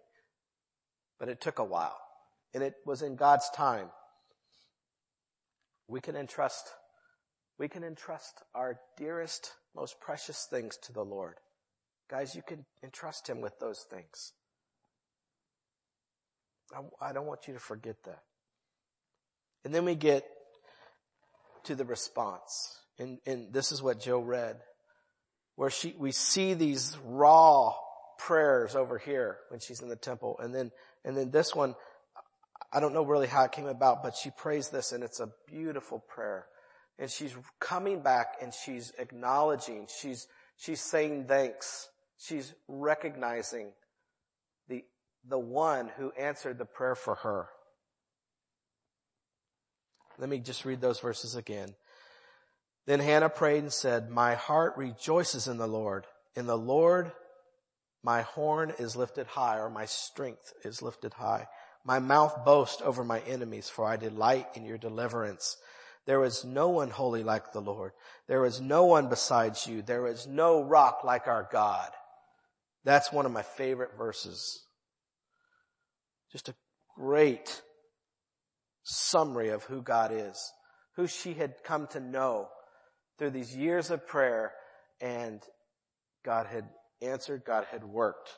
but 1.19 1.31
it 1.31 1.41
took 1.41 1.59
a 1.59 1.65
while 1.65 1.99
and 2.53 2.63
it 2.63 2.75
was 2.85 3.01
in 3.01 3.17
God's 3.17 3.49
time 3.51 3.89
we 5.89 6.01
can 6.01 6.15
entrust, 6.15 6.69
we 7.59 7.67
can 7.67 7.83
entrust 7.83 8.43
our 8.55 8.79
dearest, 8.97 9.55
most 9.75 9.99
precious 10.01 10.47
things 10.49 10.77
to 10.83 10.93
the 10.93 11.05
Lord. 11.05 11.37
Guys, 12.11 12.35
you 12.35 12.43
can 12.43 12.67
entrust 12.85 13.29
Him 13.29 13.41
with 13.41 13.59
those 13.59 13.87
things. 13.91 14.33
I, 16.75 17.09
I 17.09 17.13
don't 17.13 17.27
want 17.27 17.49
you 17.49 17.55
to 17.55 17.61
forget 17.61 17.97
that. 18.05 18.23
And 19.65 19.75
then 19.75 19.87
we 19.87 19.95
get 19.95 20.25
to 21.65 21.75
the 21.75 21.85
response. 21.85 22.81
And, 22.99 23.19
and 23.27 23.53
this 23.53 23.73
is 23.73 23.83
what 23.83 24.01
Joe 24.01 24.21
read, 24.21 24.57
where 25.59 25.71
she, 25.71 25.93
we 25.99 26.13
see 26.13 26.55
these 26.55 26.97
raw 27.05 27.75
prayers 28.17 28.77
over 28.77 28.97
here 28.97 29.39
when 29.49 29.59
she's 29.59 29.81
in 29.81 29.89
the 29.89 29.97
temple. 29.97 30.39
And 30.39 30.55
then, 30.55 30.71
and 31.05 31.17
then 31.17 31.33
this 31.33 31.53
one, 31.53 31.75
I 32.73 32.79
don't 32.79 32.95
know 32.95 33.03
really 33.03 33.27
how 33.27 33.43
it 33.43 33.51
came 33.51 33.67
about, 33.67 34.05
but 34.05 34.15
she 34.15 34.31
prays 34.31 34.69
this 34.69 34.93
and 34.93 35.03
it's 35.03 35.19
a 35.19 35.31
beautiful 35.49 35.99
prayer. 35.99 36.47
And 36.97 37.11
she's 37.11 37.35
coming 37.59 38.03
back 38.03 38.37
and 38.41 38.55
she's 38.55 38.93
acknowledging, 39.01 39.89
she's, 40.01 40.29
she's 40.57 40.81
saying 40.81 41.25
thanks. 41.27 41.89
She's 42.19 42.55
recognizing 42.69 43.73
the, 44.69 44.85
the 45.29 45.41
one 45.41 45.91
who 45.97 46.13
answered 46.13 46.59
the 46.59 46.67
prayer 46.67 46.95
for 46.95 47.17
her. 47.17 47.49
Let 50.19 50.29
me 50.29 50.39
just 50.39 50.65
read 50.65 50.81
those 50.81 51.01
verses 51.01 51.35
again. 51.35 51.75
Then 52.89 53.01
Hannah 53.01 53.29
prayed 53.29 53.65
and 53.65 53.73
said, 53.73 54.09
my 54.09 54.35
heart 54.35 54.79
rejoices 54.79 55.47
in 55.47 55.59
the 55.59 55.67
Lord. 55.67 56.07
In 56.35 56.47
the 56.47 56.57
Lord, 56.57 57.13
my 58.03 58.23
horn 58.23 58.73
is 58.79 58.97
lifted 58.97 59.27
high 59.27 59.59
or 59.59 59.69
my 59.69 59.85
strength 59.85 60.55
is 60.65 60.81
lifted 60.81 61.13
high. 61.13 61.49
My 61.85 61.99
mouth 61.99 62.47
boasts 62.47 62.81
over 62.81 63.05
my 63.05 63.21
enemies 63.21 63.69
for 63.69 63.85
I 63.85 63.97
delight 63.97 64.47
in 64.55 64.65
your 64.65 64.79
deliverance. 64.79 65.59
There 66.07 66.25
is 66.25 66.47
no 66.47 66.71
one 66.71 66.89
holy 66.89 67.23
like 67.23 67.53
the 67.53 67.61
Lord. 67.61 67.93
There 68.27 68.47
is 68.47 68.59
no 68.59 68.87
one 68.87 69.11
besides 69.11 69.67
you. 69.67 69.83
There 69.83 70.07
is 70.07 70.27
no 70.27 70.63
rock 70.63 71.05
like 71.05 71.27
our 71.27 71.47
God. 71.53 71.91
That's 72.85 73.13
one 73.13 73.27
of 73.27 73.33
my 73.33 73.43
favorite 73.43 73.99
verses. 73.99 74.65
Just 76.33 76.49
a 76.49 76.55
great 76.97 77.61
summary 78.83 79.51
of 79.51 79.65
who 79.65 79.83
God 79.83 80.11
is, 80.11 80.43
who 80.97 81.07
she 81.07 81.35
had 81.35 81.63
come 81.63 81.87
to 81.89 82.01
know 82.01 82.49
through 83.19 83.31
these 83.31 83.55
years 83.55 83.91
of 83.91 84.07
prayer 84.07 84.53
and 85.01 85.43
God 86.25 86.47
had 86.47 86.69
answered, 87.03 87.43
God 87.45 87.67
had 87.71 87.85
worked. 87.85 88.31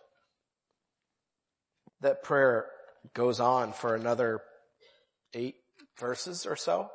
That 2.01 2.23
prayer 2.23 2.67
goes 3.15 3.41
on 3.41 3.73
for 3.73 3.95
another 3.95 4.41
eight 5.35 5.57
verses 5.99 6.47
or 6.47 6.57
so. 6.57 6.91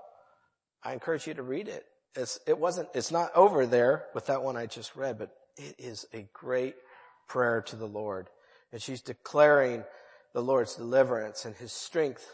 I 0.83 0.93
encourage 0.93 1.27
you 1.27 1.33
to 1.35 1.43
read 1.43 1.67
it. 1.67 1.85
It's, 2.15 2.39
it 2.47 2.57
wasn't, 2.57 2.89
it's 2.93 3.11
not 3.11 3.35
over 3.35 3.65
there 3.65 4.05
with 4.13 4.27
that 4.27 4.43
one 4.43 4.55
I 4.55 4.67
just 4.67 4.95
read, 4.95 5.17
but 5.17 5.31
it 5.57 5.75
is 5.77 6.05
a 6.13 6.27
great 6.33 6.75
prayer 7.27 7.61
to 7.63 7.75
the 7.75 7.87
Lord. 7.87 8.29
And 8.71 8.81
she's 8.81 9.01
declaring 9.01 9.83
the 10.33 10.41
Lord's 10.41 10.75
deliverance 10.75 11.45
and 11.45 11.55
his 11.55 11.71
strength, 11.71 12.25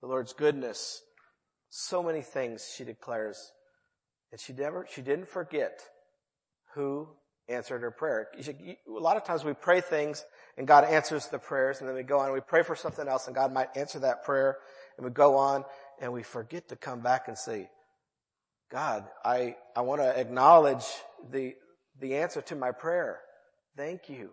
the 0.00 0.06
Lord's 0.06 0.32
goodness. 0.32 1.00
So 1.70 2.02
many 2.02 2.20
things 2.20 2.72
she 2.76 2.84
declares. 2.84 3.52
And 4.34 4.40
she 4.40 4.52
never, 4.52 4.84
she 4.92 5.00
didn't 5.00 5.28
forget 5.28 5.80
who 6.74 7.06
answered 7.48 7.82
her 7.82 7.92
prayer. 7.92 8.26
A 8.36 8.76
lot 8.88 9.16
of 9.16 9.22
times 9.22 9.44
we 9.44 9.52
pray 9.52 9.80
things 9.80 10.24
and 10.58 10.66
God 10.66 10.82
answers 10.82 11.28
the 11.28 11.38
prayers 11.38 11.78
and 11.78 11.88
then 11.88 11.94
we 11.94 12.02
go 12.02 12.18
on 12.18 12.24
and 12.24 12.34
we 12.34 12.40
pray 12.40 12.64
for 12.64 12.74
something 12.74 13.06
else 13.06 13.28
and 13.28 13.36
God 13.36 13.52
might 13.52 13.68
answer 13.76 14.00
that 14.00 14.24
prayer 14.24 14.56
and 14.96 15.06
we 15.06 15.12
go 15.12 15.36
on 15.36 15.64
and 16.00 16.12
we 16.12 16.24
forget 16.24 16.68
to 16.70 16.74
come 16.74 16.98
back 16.98 17.28
and 17.28 17.38
say, 17.38 17.70
God, 18.72 19.04
I, 19.24 19.54
I 19.76 19.82
want 19.82 20.00
to 20.00 20.18
acknowledge 20.18 20.84
the, 21.30 21.54
the 22.00 22.16
answer 22.16 22.40
to 22.40 22.56
my 22.56 22.72
prayer. 22.72 23.20
Thank 23.76 24.08
you. 24.08 24.30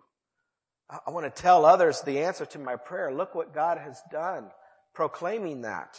I, 0.90 0.98
I 1.06 1.10
want 1.12 1.32
to 1.32 1.42
tell 1.42 1.64
others 1.64 2.00
the 2.00 2.18
answer 2.18 2.44
to 2.46 2.58
my 2.58 2.74
prayer. 2.74 3.14
Look 3.14 3.36
what 3.36 3.54
God 3.54 3.78
has 3.78 4.02
done. 4.10 4.50
Proclaiming 4.94 5.60
that. 5.60 5.96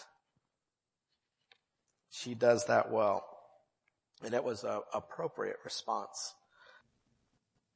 She 2.11 2.35
does 2.35 2.65
that 2.65 2.91
well. 2.91 3.29
And 4.23 4.33
it 4.33 4.43
was 4.43 4.63
an 4.63 4.79
appropriate 4.93 5.57
response. 5.63 6.33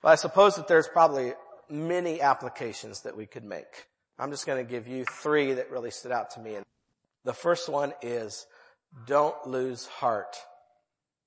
But 0.02 0.10
I 0.10 0.16
suppose 0.16 0.56
that 0.56 0.68
there's 0.68 0.88
probably 0.88 1.34
many 1.70 2.22
applications 2.22 3.02
that 3.02 3.18
we 3.18 3.26
could 3.26 3.44
make. 3.44 3.88
I'm 4.20 4.32
just 4.32 4.46
going 4.46 4.66
to 4.66 4.70
give 4.70 4.88
you 4.88 5.06
three 5.06 5.54
that 5.54 5.70
really 5.72 5.92
stood 5.92 6.12
out 6.12 6.32
to 6.32 6.40
me. 6.40 6.56
And 6.56 6.66
the 7.24 7.34
first 7.34 7.70
one 7.70 7.94
is 8.02 8.48
don't 9.06 9.36
lose 9.46 9.86
heart 9.86 10.38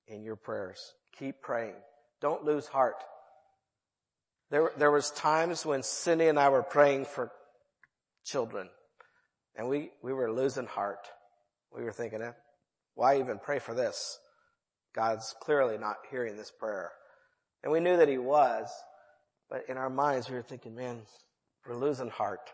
in 0.07 0.23
your 0.23 0.35
prayers. 0.35 0.93
Keep 1.17 1.41
praying. 1.41 1.75
Don't 2.19 2.43
lose 2.43 2.67
heart. 2.67 3.03
There, 4.49 4.71
there 4.77 4.91
was 4.91 5.11
times 5.11 5.65
when 5.65 5.83
Cindy 5.83 6.27
and 6.27 6.39
I 6.39 6.49
were 6.49 6.63
praying 6.63 7.05
for 7.05 7.31
children 8.25 8.69
and 9.55 9.67
we, 9.67 9.91
we 10.01 10.13
were 10.13 10.31
losing 10.31 10.65
heart. 10.65 11.07
We 11.75 11.83
were 11.83 11.91
thinking, 11.91 12.21
eh, 12.21 12.31
why 12.95 13.19
even 13.19 13.39
pray 13.39 13.59
for 13.59 13.73
this? 13.73 14.19
God's 14.93 15.35
clearly 15.41 15.77
not 15.77 15.97
hearing 16.09 16.35
this 16.35 16.51
prayer. 16.51 16.91
And 17.63 17.71
we 17.71 17.79
knew 17.79 17.97
that 17.97 18.09
he 18.09 18.17
was, 18.17 18.69
but 19.49 19.65
in 19.69 19.77
our 19.77 19.89
minds 19.89 20.29
we 20.29 20.35
were 20.35 20.41
thinking, 20.41 20.75
man, 20.75 21.01
we're 21.67 21.75
losing 21.75 22.09
heart. 22.09 22.49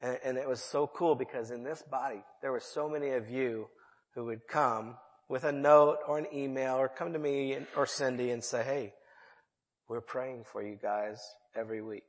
And, 0.00 0.18
and 0.24 0.38
it 0.38 0.48
was 0.48 0.60
so 0.60 0.86
cool 0.86 1.14
because 1.14 1.50
in 1.50 1.64
this 1.64 1.82
body, 1.82 2.22
there 2.42 2.52
were 2.52 2.60
so 2.60 2.88
many 2.88 3.10
of 3.10 3.28
you 3.28 3.68
who 4.14 4.24
would 4.26 4.46
come 4.46 4.96
with 5.28 5.44
a 5.44 5.52
note 5.52 5.98
or 6.06 6.18
an 6.18 6.26
email 6.32 6.76
or 6.76 6.88
come 6.88 7.12
to 7.12 7.18
me 7.18 7.58
or 7.76 7.86
Cindy 7.86 8.30
and 8.30 8.42
say, 8.42 8.62
hey, 8.62 8.94
we're 9.88 10.00
praying 10.00 10.44
for 10.50 10.62
you 10.62 10.76
guys 10.80 11.20
every 11.54 11.82
week. 11.82 12.04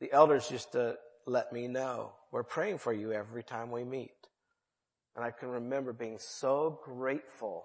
The 0.00 0.12
elders 0.12 0.50
used 0.50 0.72
to 0.72 0.96
let 1.26 1.52
me 1.52 1.68
know, 1.68 2.12
we're 2.32 2.42
praying 2.42 2.78
for 2.78 2.92
you 2.92 3.12
every 3.12 3.42
time 3.42 3.70
we 3.70 3.84
meet. 3.84 4.10
And 5.16 5.24
I 5.24 5.30
can 5.30 5.48
remember 5.48 5.92
being 5.92 6.18
so 6.18 6.80
grateful 6.84 7.64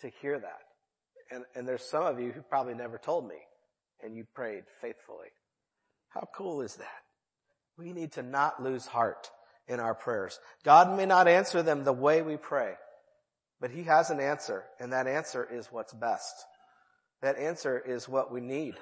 to 0.00 0.10
hear 0.20 0.38
that. 0.38 0.60
And, 1.30 1.44
and 1.54 1.68
there's 1.68 1.84
some 1.84 2.04
of 2.04 2.18
you 2.18 2.32
who 2.32 2.42
probably 2.42 2.74
never 2.74 2.98
told 2.98 3.28
me 3.28 3.36
and 4.02 4.16
you 4.16 4.24
prayed 4.34 4.64
faithfully. 4.80 5.28
How 6.08 6.26
cool 6.34 6.62
is 6.62 6.76
that? 6.76 7.02
We 7.78 7.92
need 7.92 8.12
to 8.12 8.22
not 8.22 8.62
lose 8.62 8.86
heart 8.86 9.30
in 9.68 9.80
our 9.80 9.94
prayers. 9.94 10.40
God 10.64 10.96
may 10.96 11.06
not 11.06 11.28
answer 11.28 11.62
them 11.62 11.84
the 11.84 11.92
way 11.92 12.22
we 12.22 12.36
pray, 12.36 12.72
but 13.60 13.70
He 13.70 13.84
has 13.84 14.10
an 14.10 14.20
answer 14.20 14.64
and 14.80 14.92
that 14.92 15.06
answer 15.06 15.46
is 15.50 15.68
what's 15.70 15.92
best. 15.92 16.34
That 17.22 17.38
answer 17.38 17.78
is 17.78 18.08
what 18.08 18.32
we 18.32 18.40
need. 18.40 18.74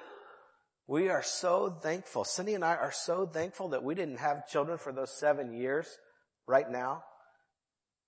We 0.87 1.09
are 1.09 1.21
so 1.21 1.69
thankful. 1.69 2.23
Cindy 2.23 2.55
and 2.55 2.63
I 2.63 2.75
are 2.75 2.91
so 2.91 3.27
thankful 3.27 3.69
that 3.69 3.83
we 3.83 3.93
didn't 3.93 4.17
have 4.17 4.47
children 4.47 4.77
for 4.77 4.91
those 4.91 5.11
seven 5.11 5.53
years 5.53 5.87
right 6.47 6.69
now 6.69 7.03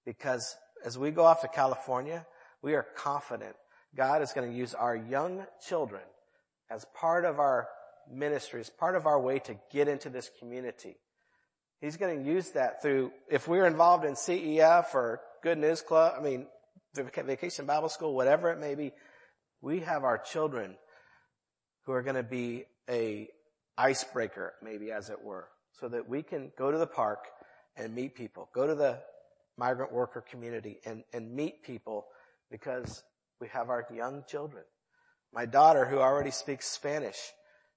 because 0.06 0.56
as 0.86 0.98
we 0.98 1.12
go 1.12 1.26
off 1.26 1.42
to 1.42 1.48
California, 1.48 2.26
we 2.62 2.76
are 2.76 2.86
confident 2.96 3.56
God 3.96 4.22
is 4.22 4.32
going 4.32 4.50
to 4.50 4.58
use 4.58 4.74
our 4.74 4.96
young 4.96 5.46
children 5.68 6.02
as 6.70 6.86
part 6.96 7.26
of 7.26 7.40
our 7.40 7.68
ministry, 8.10 8.62
as 8.62 8.70
part 8.70 8.96
of 8.96 9.06
our 9.06 9.20
way 9.20 9.40
to 9.40 9.56
get 9.72 9.88
into 9.88 10.10
this 10.10 10.32
community. 10.40 10.96
He's 11.82 11.98
going 11.98 12.24
to 12.24 12.30
use 12.30 12.52
that 12.52 12.82
through, 12.82 13.12
if 13.30 13.48
we're 13.48 13.66
involved 13.66 14.06
in 14.06 14.14
CEF 14.14 14.94
or 14.94 15.20
Good 15.44 15.58
News 15.58 15.82
Club, 15.82 16.14
I 16.18 16.22
mean, 16.22 16.46
Vacation 16.96 17.66
Bible 17.66 17.90
School, 17.90 18.14
whatever 18.14 18.52
it 18.52 18.60
may 18.60 18.76
be, 18.76 18.92
we 19.62 19.80
have 19.82 20.04
our 20.04 20.18
children 20.18 20.76
who 21.86 21.92
are 21.94 22.02
going 22.02 22.16
to 22.16 22.24
be 22.24 22.66
a 22.90 23.28
icebreaker, 23.78 24.54
maybe 24.62 24.92
as 24.92 25.10
it 25.10 25.22
were, 25.22 25.48
so 25.80 25.90
that 25.90 26.08
we 26.08 26.22
can 26.22 26.52
go 26.58 26.72
to 26.72 26.78
the 26.78 26.88
park 26.88 27.26
and 27.76 27.96
meet 27.96 28.16
people, 28.16 28.50
go 28.54 28.68
to 28.68 28.76
the 28.76 29.00
migrant 29.62 29.94
worker 29.94 30.26
community 30.28 30.80
and, 30.88 31.04
and 31.14 31.36
meet 31.36 31.62
people 31.62 32.08
because 32.50 33.04
we 33.40 33.48
have 33.50 33.70
our 33.70 33.86
young 33.94 34.24
children. 34.28 34.64
My 35.32 35.46
daughter, 35.46 35.86
who 35.86 36.00
already 36.00 36.32
speaks 36.32 36.66
Spanish, 36.68 37.20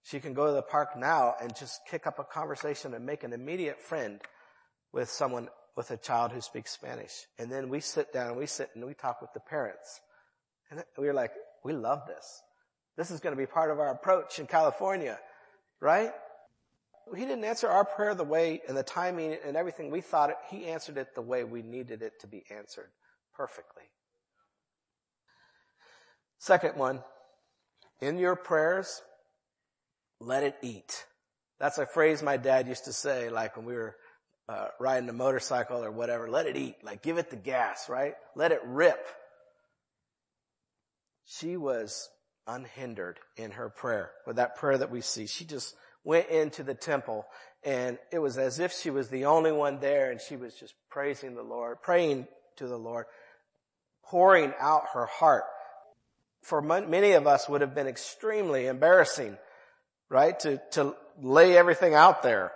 she 0.03 0.19
can 0.19 0.33
go 0.33 0.47
to 0.47 0.53
the 0.53 0.63
park 0.63 0.97
now 0.97 1.35
and 1.43 1.55
just 1.55 1.83
kick 1.91 2.07
up 2.07 2.19
a 2.19 2.25
conversation 2.25 2.95
and 2.95 3.05
make 3.05 3.23
an 3.23 3.35
immediate 3.35 3.83
friend 3.83 4.19
with 4.95 5.11
someone, 5.11 5.51
with 5.77 5.91
a 5.91 5.99
child 5.99 6.33
who 6.33 6.41
speaks 6.41 6.71
Spanish. 6.71 7.13
And 7.39 7.53
then 7.53 7.69
we 7.69 7.81
sit 7.81 8.15
down 8.15 8.29
and 8.29 8.39
we 8.39 8.47
sit 8.47 8.71
and 8.75 8.87
we 8.87 8.95
talk 8.95 9.21
with 9.21 9.35
the 9.35 9.41
parents. 9.41 10.01
And 10.71 10.83
we're 10.97 11.13
like, 11.13 11.33
we 11.65 11.75
love 11.75 12.07
this. 12.07 12.43
This 12.97 13.11
is 13.11 13.21
going 13.21 13.37
to 13.37 13.41
be 13.41 13.47
part 13.47 13.71
of 13.71 13.79
our 13.79 13.93
approach 13.93 14.39
in 14.39 14.47
California, 14.47 15.19
right? 15.83 16.13
He 17.15 17.25
didn't 17.25 17.45
answer 17.45 17.69
our 17.69 17.85
prayer 17.85 18.15
the 18.15 18.25
way 18.25 18.63
and 18.67 18.77
the 18.77 18.83
timing 18.83 19.37
and 19.45 19.57
everything 19.57 19.91
we 19.91 20.01
thought 20.01 20.31
it. 20.31 20.37
He 20.49 20.67
answered 20.67 20.97
it 20.97 21.15
the 21.15 21.23
way 21.23 21.45
we 21.45 21.63
needed 21.63 22.03
it 22.03 22.21
to 22.21 22.27
be 22.27 22.45
answered 22.51 22.91
perfectly. 23.35 23.85
Second 26.39 26.77
one, 26.77 27.03
in 28.01 28.19
your 28.19 28.37
prayers, 28.37 29.03
let 30.21 30.43
it 30.43 30.57
eat. 30.63 31.05
That's 31.59 31.79
a 31.79 31.87
phrase 31.87 32.23
my 32.23 32.37
dad 32.37 32.69
used 32.69 32.85
to 32.87 32.93
say, 32.93 33.31
like 33.31 33.57
when 33.57 33.67
we 33.67 33.75
were 33.75 33.97
uh, 34.49 34.69
riding 34.79 35.09
a 35.09 35.13
motorcycle 35.13 35.83
or 35.83 35.91
whatever. 35.91 36.29
Let 36.29 36.47
it 36.47 36.57
eat, 36.57 36.77
like 36.83 37.03
give 37.03 37.19
it 37.19 37.31
the 37.31 37.37
gas, 37.37 37.89
right? 37.89 38.15
Let 38.35 38.53
it 38.53 38.61
rip. 38.65 39.07
She 41.25 41.57
was 41.57 42.09
unhindered 42.47 43.19
in 43.37 43.53
her 43.53 43.71
prayer 43.71 44.11
with 44.27 44.37
that 44.37 44.57
prayer 44.57 44.77
that 44.77 44.91
we 44.91 45.01
see. 45.01 45.27
She 45.27 45.45
just 45.45 45.75
went 46.05 46.29
into 46.29 46.63
the 46.63 46.75
temple 46.75 47.27
and 47.65 47.99
it 48.13 48.19
was 48.19 48.39
as 48.39 48.59
if 48.59 48.73
she 48.73 48.91
was 48.91 49.09
the 49.09 49.25
only 49.25 49.51
one 49.51 49.81
there 49.81 50.11
and 50.11 50.21
she 50.21 50.37
was 50.37 50.55
just 50.55 50.75
praising 50.91 51.35
the 51.35 51.43
Lord, 51.43 51.83
praying 51.83 52.29
to 52.57 52.67
the 52.67 52.77
Lord, 52.79 53.07
pouring 54.05 54.53
out 54.61 54.85
her 54.93 55.07
heart 55.07 55.45
for 56.45 56.61
many 56.61 57.13
of 57.13 57.27
us 57.27 57.49
would 57.49 57.63
have 57.63 57.75
been 57.75 57.87
extremely 57.87 58.67
embarrassing, 58.67 59.39
right? 60.11 60.39
To, 60.41 60.61
to 60.73 60.95
lay 61.21 61.57
everything 61.57 61.95
out 61.95 62.23
there. 62.23 62.53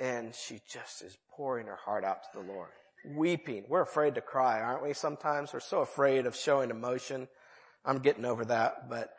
And 0.00 0.34
she 0.34 0.60
just 0.70 1.02
is 1.02 1.16
pouring 1.30 1.66
her 1.66 1.78
heart 1.84 2.04
out 2.04 2.24
to 2.24 2.40
the 2.40 2.52
Lord, 2.52 2.68
weeping. 3.16 3.64
We're 3.68 3.82
afraid 3.82 4.16
to 4.16 4.20
cry, 4.20 4.60
aren't 4.60 4.82
we? 4.82 4.94
Sometimes 4.94 5.52
we're 5.52 5.60
so 5.60 5.80
afraid 5.80 6.26
of 6.26 6.36
showing 6.36 6.70
emotion. 6.70 7.28
I'm 7.84 8.00
getting 8.00 8.24
over 8.24 8.44
that, 8.46 8.88
but 8.90 9.10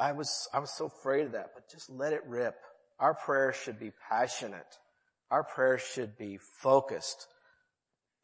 I 0.00 0.12
was, 0.12 0.48
I 0.52 0.58
was 0.60 0.70
so 0.76 0.86
afraid 0.86 1.26
of 1.26 1.32
that, 1.32 1.50
but 1.54 1.70
just 1.70 1.90
let 1.90 2.12
it 2.12 2.22
rip. 2.26 2.56
Our 2.98 3.14
prayers 3.14 3.56
should 3.56 3.78
be 3.78 3.92
passionate. 4.10 4.66
Our 5.30 5.44
prayers 5.44 5.82
should 5.82 6.16
be 6.18 6.38
focused 6.62 7.26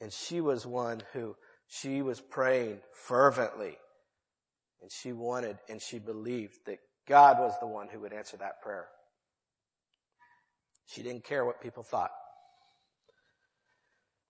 And 0.00 0.12
she 0.12 0.40
was 0.40 0.66
one 0.66 1.02
who 1.12 1.36
she 1.68 2.02
was 2.02 2.20
praying 2.20 2.80
fervently. 3.06 3.76
And 4.80 4.90
she 4.90 5.12
wanted 5.12 5.58
and 5.68 5.80
she 5.80 6.00
believed 6.00 6.54
that 6.66 6.78
God 7.06 7.38
was 7.38 7.54
the 7.60 7.68
one 7.68 7.88
who 7.88 8.00
would 8.00 8.12
answer 8.12 8.36
that 8.38 8.60
prayer. 8.62 8.88
She 10.86 11.02
didn't 11.02 11.24
care 11.24 11.44
what 11.44 11.62
people 11.62 11.84
thought. 11.84 12.10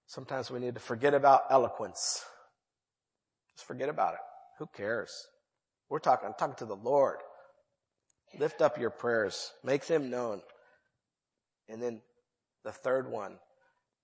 Sometimes 0.06 0.50
we 0.50 0.60
need 0.60 0.74
to 0.74 0.80
forget 0.80 1.14
about 1.14 1.44
eloquence. 1.50 2.22
Just 3.56 3.66
forget 3.66 3.88
about 3.88 4.14
it. 4.14 4.20
Who 4.58 4.66
cares? 4.76 5.10
We're 5.92 5.98
talking, 5.98 6.26
I'm 6.26 6.34
talking 6.38 6.54
to 6.56 6.64
the 6.64 6.74
Lord. 6.74 7.18
Lift 8.38 8.62
up 8.62 8.78
your 8.78 8.88
prayers. 8.88 9.52
Make 9.62 9.86
them 9.86 10.08
known. 10.08 10.40
And 11.68 11.82
then 11.82 12.00
the 12.64 12.72
third 12.72 13.10
one 13.10 13.36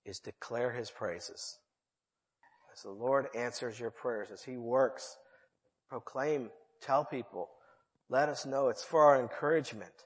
is 0.05 0.19
declare 0.19 0.71
his 0.71 0.91
praises. 0.91 1.57
As 2.75 2.83
the 2.83 2.91
Lord 2.91 3.29
answers 3.35 3.81
your 3.81 3.91
prayers, 3.91 4.31
as 4.31 4.43
he 4.43 4.59
works, 4.59 5.17
proclaim, 5.89 6.51
tell 6.83 7.07
people, 7.07 7.49
let 8.11 8.29
us 8.29 8.45
know 8.45 8.69
it's 8.69 8.85
for 8.85 9.07
our 9.07 9.19
encouragement. 9.19 10.05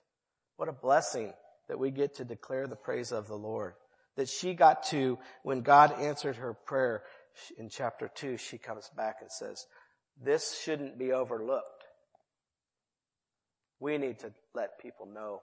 What 0.59 0.69
a 0.69 0.73
blessing 0.73 1.33
that 1.69 1.81
we 1.81 1.91
get 1.91 2.15
to 2.19 2.25
declare 2.25 2.69
the 2.69 2.77
praise 2.77 3.11
of 3.11 3.27
the 3.27 3.35
Lord. 3.35 3.75
That 4.17 4.29
she 4.29 4.55
got 4.55 4.85
to, 4.91 5.19
when 5.43 5.63
God 5.63 5.99
answered 5.99 6.37
her 6.37 6.55
prayer 6.55 7.03
in 7.59 7.69
chapter 7.69 8.09
two, 8.15 8.37
she 8.37 8.57
comes 8.57 8.89
back 8.97 9.17
and 9.21 9.33
says, 9.33 9.67
this 10.21 10.61
shouldn't 10.61 10.99
be 10.99 11.13
overlooked. 11.13 11.85
We 13.81 13.99
need 13.99 14.21
to 14.21 14.33
let 14.55 14.81
people 14.81 15.07
know 15.07 15.43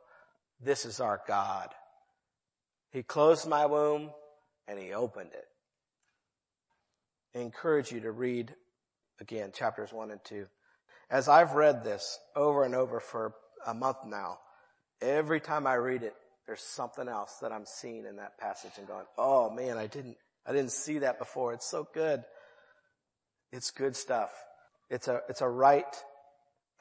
this 0.62 0.86
is 0.86 0.99
our 0.99 1.21
God. 1.27 1.69
He 2.91 3.03
closed 3.03 3.47
my 3.47 3.65
womb 3.65 4.12
and 4.67 4.79
he 4.79 4.93
opened 4.93 5.32
it. 5.34 5.45
I 7.36 7.41
encourage 7.41 7.91
you 7.91 8.01
to 8.01 8.12
read 8.12 8.55
again 9.19 9.51
chapters 9.53 9.93
one 9.93 10.12
and 10.12 10.23
two. 10.23 10.47
As 11.10 11.27
I've 11.27 11.53
read 11.53 11.84
this 11.84 12.19
over 12.36 12.63
and 12.63 12.75
over 12.75 12.99
for 12.99 13.34
a 13.65 13.73
month 13.73 13.97
now, 14.05 14.39
every 15.01 15.39
time 15.39 15.67
I 15.67 15.75
read 15.75 16.03
it, 16.03 16.15
there's 16.45 16.62
something 16.62 17.08
else 17.08 17.38
that 17.41 17.51
I'm 17.51 17.65
seeing 17.65 18.05
in 18.05 18.15
that 18.17 18.38
passage 18.38 18.71
and 18.77 18.88
going, 18.88 19.05
oh 19.17 19.49
man, 19.49 19.77
I 19.77 19.88
didn't, 19.88 20.17
I 20.45 20.51
didn't 20.51 20.71
see 20.71 20.99
that 20.99 21.19
before. 21.19 21.53
It's 21.53 21.69
so 21.69 21.88
good. 21.93 22.23
It's 23.51 23.71
good 23.71 23.95
stuff. 23.95 24.32
It's 24.89 25.08
a, 25.08 25.21
it's 25.30 25.41
a 25.41 25.47
right 25.47 25.95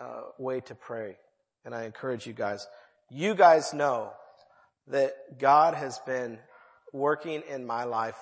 uh, 0.01 0.23
way 0.39 0.61
to 0.61 0.75
pray. 0.75 1.17
And 1.65 1.75
I 1.75 1.85
encourage 1.85 2.27
you 2.27 2.33
guys. 2.33 2.67
You 3.11 3.35
guys 3.35 3.75
know 3.75 4.13
that 4.89 5.39
God 5.39 5.75
has 5.75 5.99
been 6.07 6.39
working 6.93 7.43
in 7.49 7.67
my 7.67 7.85
life 7.85 8.19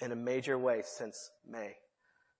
in 0.00 0.12
a 0.12 0.16
major 0.16 0.58
way 0.58 0.82
since 0.84 1.30
May. 1.48 1.74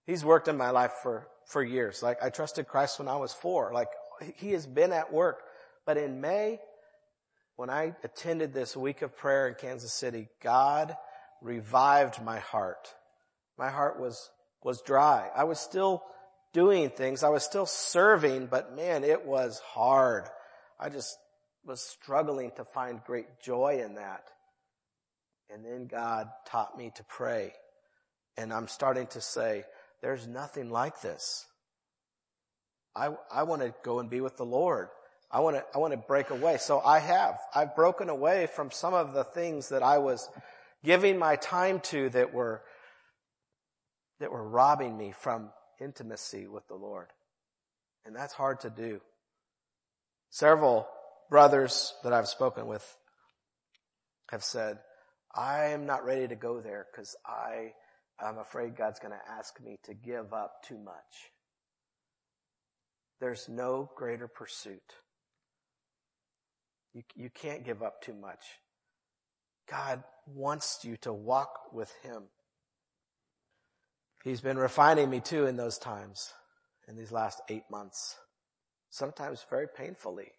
He's 0.04 0.24
worked 0.24 0.48
in 0.48 0.56
my 0.56 0.70
life 0.70 0.92
for, 1.02 1.28
for 1.46 1.62
years. 1.62 2.02
Like 2.02 2.22
I 2.22 2.30
trusted 2.30 2.68
Christ 2.68 2.98
when 2.98 3.08
I 3.08 3.16
was 3.16 3.32
four. 3.32 3.72
Like 3.72 3.88
he 4.36 4.52
has 4.52 4.66
been 4.66 4.92
at 4.92 5.12
work. 5.12 5.42
But 5.84 5.96
in 5.96 6.20
May, 6.20 6.58
when 7.56 7.70
I 7.70 7.94
attended 8.04 8.52
this 8.52 8.76
week 8.76 9.02
of 9.02 9.16
prayer 9.16 9.48
in 9.48 9.54
Kansas 9.54 9.92
City, 9.92 10.28
God 10.42 10.96
revived 11.40 12.22
my 12.22 12.38
heart. 12.38 12.94
My 13.58 13.70
heart 13.70 13.98
was, 14.00 14.30
was 14.62 14.82
dry. 14.82 15.28
I 15.34 15.44
was 15.44 15.58
still 15.58 16.02
doing 16.56 16.88
things. 16.88 17.22
I 17.22 17.28
was 17.28 17.44
still 17.44 17.66
serving, 17.66 18.46
but 18.46 18.74
man, 18.74 19.04
it 19.04 19.26
was 19.26 19.60
hard. 19.60 20.24
I 20.80 20.88
just 20.88 21.14
was 21.66 21.82
struggling 21.82 22.50
to 22.56 22.64
find 22.64 23.04
great 23.04 23.26
joy 23.42 23.82
in 23.84 23.96
that. 23.96 24.24
And 25.50 25.62
then 25.62 25.86
God 25.86 26.30
taught 26.48 26.76
me 26.78 26.92
to 26.96 27.04
pray. 27.04 27.52
And 28.38 28.54
I'm 28.54 28.68
starting 28.68 29.06
to 29.08 29.20
say, 29.20 29.64
there's 30.00 30.26
nothing 30.26 30.70
like 30.70 31.02
this. 31.02 31.44
I, 32.94 33.10
I 33.30 33.42
want 33.42 33.60
to 33.60 33.74
go 33.82 34.00
and 34.00 34.08
be 34.08 34.22
with 34.22 34.38
the 34.38 34.46
Lord. 34.46 34.88
I 35.30 35.40
want 35.40 35.56
to, 35.56 35.64
I 35.74 35.78
want 35.78 35.92
to 35.92 35.98
break 35.98 36.30
away. 36.30 36.56
So 36.56 36.80
I 36.80 37.00
have. 37.00 37.38
I've 37.54 37.76
broken 37.76 38.08
away 38.08 38.46
from 38.46 38.70
some 38.70 38.94
of 38.94 39.12
the 39.12 39.24
things 39.24 39.68
that 39.68 39.82
I 39.82 39.98
was 39.98 40.26
giving 40.82 41.18
my 41.18 41.36
time 41.36 41.80
to 41.80 42.08
that 42.10 42.32
were, 42.32 42.62
that 44.20 44.32
were 44.32 44.48
robbing 44.48 44.96
me 44.96 45.12
from 45.12 45.50
intimacy 45.80 46.46
with 46.46 46.66
the 46.68 46.74
Lord. 46.74 47.08
And 48.04 48.14
that's 48.14 48.32
hard 48.32 48.60
to 48.60 48.70
do. 48.70 49.00
Several 50.30 50.86
brothers 51.30 51.94
that 52.04 52.12
I've 52.12 52.28
spoken 52.28 52.66
with 52.66 52.96
have 54.30 54.44
said, 54.44 54.78
I 55.34 55.66
am 55.66 55.86
not 55.86 56.04
ready 56.04 56.28
to 56.28 56.36
go 56.36 56.60
there 56.60 56.86
because 56.90 57.16
I 57.26 57.72
I'm 58.18 58.38
afraid 58.38 58.76
God's 58.76 58.98
going 58.98 59.12
to 59.12 59.32
ask 59.38 59.60
me 59.60 59.78
to 59.84 59.94
give 59.94 60.32
up 60.32 60.62
too 60.64 60.78
much. 60.78 61.30
There's 63.20 63.48
no 63.48 63.90
greater 63.94 64.28
pursuit. 64.28 64.94
You, 66.94 67.02
you 67.14 67.30
can't 67.30 67.64
give 67.64 67.82
up 67.82 68.00
too 68.02 68.14
much. 68.14 68.40
God 69.70 70.02
wants 70.26 70.80
you 70.82 70.96
to 70.98 71.12
walk 71.12 71.72
with 71.72 71.92
Him. 72.02 72.24
He's 74.26 74.40
been 74.40 74.58
refining 74.58 75.08
me 75.08 75.20
too 75.20 75.46
in 75.46 75.56
those 75.56 75.78
times, 75.78 76.32
in 76.88 76.96
these 76.96 77.12
last 77.12 77.40
eight 77.48 77.64
months. 77.70 78.16
Sometimes 78.90 79.44
very 79.48 79.68
painfully. 79.68 80.32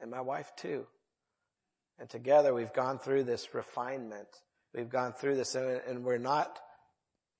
And 0.00 0.10
my 0.10 0.20
wife 0.20 0.52
too. 0.56 0.86
And 1.98 2.08
together 2.08 2.54
we've 2.54 2.72
gone 2.72 3.00
through 3.00 3.24
this 3.24 3.52
refinement 3.52 4.28
We've 4.74 4.88
gone 4.88 5.12
through 5.12 5.36
this 5.36 5.54
and, 5.54 6.02
we're 6.02 6.18
not, 6.18 6.58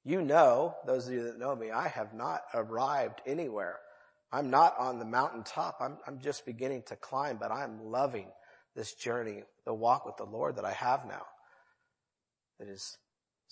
you 0.04 0.20
know, 0.20 0.74
those 0.86 1.08
of 1.08 1.14
you 1.14 1.24
that 1.24 1.38
know 1.38 1.56
me, 1.56 1.70
I 1.70 1.88
have 1.88 2.12
not 2.12 2.42
arrived 2.52 3.22
anywhere. 3.26 3.78
I'm 4.30 4.50
not 4.50 4.74
on 4.78 4.98
the 4.98 5.06
mountaintop. 5.06 5.78
I'm, 5.80 5.96
I'm 6.06 6.18
just 6.18 6.44
beginning 6.44 6.82
to 6.88 6.96
climb, 6.96 7.38
but 7.38 7.50
I'm 7.50 7.84
loving 7.84 8.28
this 8.76 8.94
journey, 8.94 9.44
the 9.64 9.74
walk 9.74 10.04
with 10.04 10.16
the 10.16 10.24
Lord 10.24 10.56
that 10.56 10.64
I 10.64 10.72
have 10.72 11.06
now. 11.06 11.24
It 12.60 12.68
is 12.68 12.98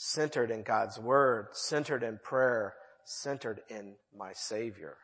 centered 0.03 0.51
in 0.51 0.63
God's 0.63 0.99
word, 0.99 1.49
centered 1.53 2.03
in 2.03 2.19
prayer, 2.25 2.73
centered 3.05 3.61
in 3.69 3.97
my 4.17 4.33
Savior. 4.33 4.97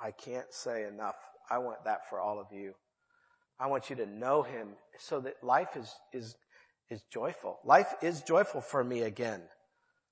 I 0.00 0.12
can't 0.12 0.46
say 0.52 0.84
enough. 0.84 1.16
I 1.50 1.58
want 1.58 1.84
that 1.84 2.08
for 2.08 2.20
all 2.20 2.38
of 2.38 2.46
you. 2.52 2.74
I 3.58 3.66
want 3.66 3.90
you 3.90 3.96
to 3.96 4.06
know 4.06 4.42
Him 4.42 4.68
so 5.00 5.18
that 5.22 5.42
life 5.42 5.76
is, 5.76 5.92
is 6.12 6.36
is 6.88 7.02
joyful. 7.12 7.58
Life 7.64 7.92
is 8.00 8.22
joyful 8.22 8.60
for 8.60 8.84
me 8.84 9.02
again. 9.02 9.42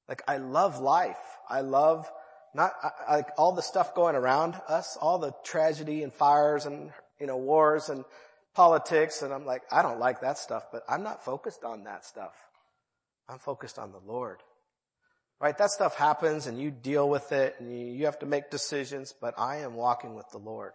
Like 0.08 0.22
I 0.26 0.38
love 0.38 0.80
life. 0.80 1.16
I 1.48 1.60
love 1.60 2.10
not 2.52 2.72
like 3.08 3.28
all 3.38 3.52
the 3.52 3.62
stuff 3.62 3.94
going 3.94 4.16
around 4.16 4.60
us, 4.68 4.98
all 5.00 5.20
the 5.20 5.32
tragedy 5.44 6.02
and 6.02 6.12
fires 6.12 6.66
and 6.66 6.90
you 7.20 7.28
know 7.28 7.36
wars 7.36 7.90
and 7.90 8.04
politics 8.56 9.22
and 9.22 9.32
I'm 9.32 9.46
like 9.46 9.62
I 9.70 9.82
don't 9.82 10.00
like 10.00 10.22
that 10.22 10.36
stuff, 10.36 10.64
but 10.72 10.82
I'm 10.88 11.04
not 11.04 11.24
focused 11.24 11.62
on 11.62 11.84
that 11.84 12.04
stuff. 12.04 12.34
I'm 13.28 13.38
focused 13.38 13.78
on 13.78 13.92
the 13.92 14.00
Lord. 14.06 14.42
Right? 15.40 15.56
That 15.58 15.70
stuff 15.70 15.96
happens 15.96 16.46
and 16.46 16.60
you 16.60 16.70
deal 16.70 17.08
with 17.08 17.32
it 17.32 17.56
and 17.58 17.96
you, 17.96 18.06
have 18.06 18.18
to 18.20 18.26
make 18.26 18.50
decisions, 18.50 19.14
but 19.20 19.38
I 19.38 19.58
am 19.58 19.74
walking 19.74 20.14
with 20.14 20.26
the 20.30 20.38
Lord. 20.38 20.72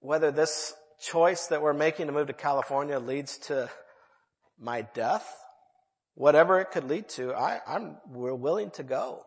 Whether 0.00 0.30
this 0.30 0.74
choice 1.00 1.46
that 1.48 1.62
we're 1.62 1.72
making 1.72 2.06
to 2.06 2.12
move 2.12 2.26
to 2.26 2.32
California 2.32 2.98
leads 2.98 3.38
to 3.38 3.70
my 4.58 4.82
death, 4.82 5.26
whatever 6.14 6.60
it 6.60 6.72
could 6.72 6.84
lead 6.84 7.08
to, 7.10 7.32
I, 7.34 7.60
I'm, 7.66 7.96
we're 8.08 8.34
willing 8.34 8.70
to 8.72 8.82
go. 8.82 9.22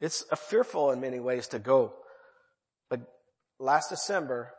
It's 0.00 0.24
fearful 0.48 0.90
in 0.90 1.00
many 1.00 1.20
ways 1.20 1.48
to 1.48 1.58
go. 1.58 1.94
But 2.90 3.00
last 3.58 3.88
December, 3.88 4.52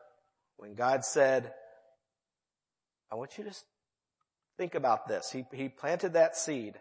when 0.58 0.76
God 0.76 1.04
said, 1.04 1.54
I 3.12 3.16
want 3.16 3.38
you 3.38 3.44
to 3.46 3.54
think 4.60 4.76
about 4.76 5.08
this. 5.08 5.32
He, 5.32 5.46
he 5.54 5.70
planted 5.70 6.14
that 6.14 6.36
seed. 6.36 6.76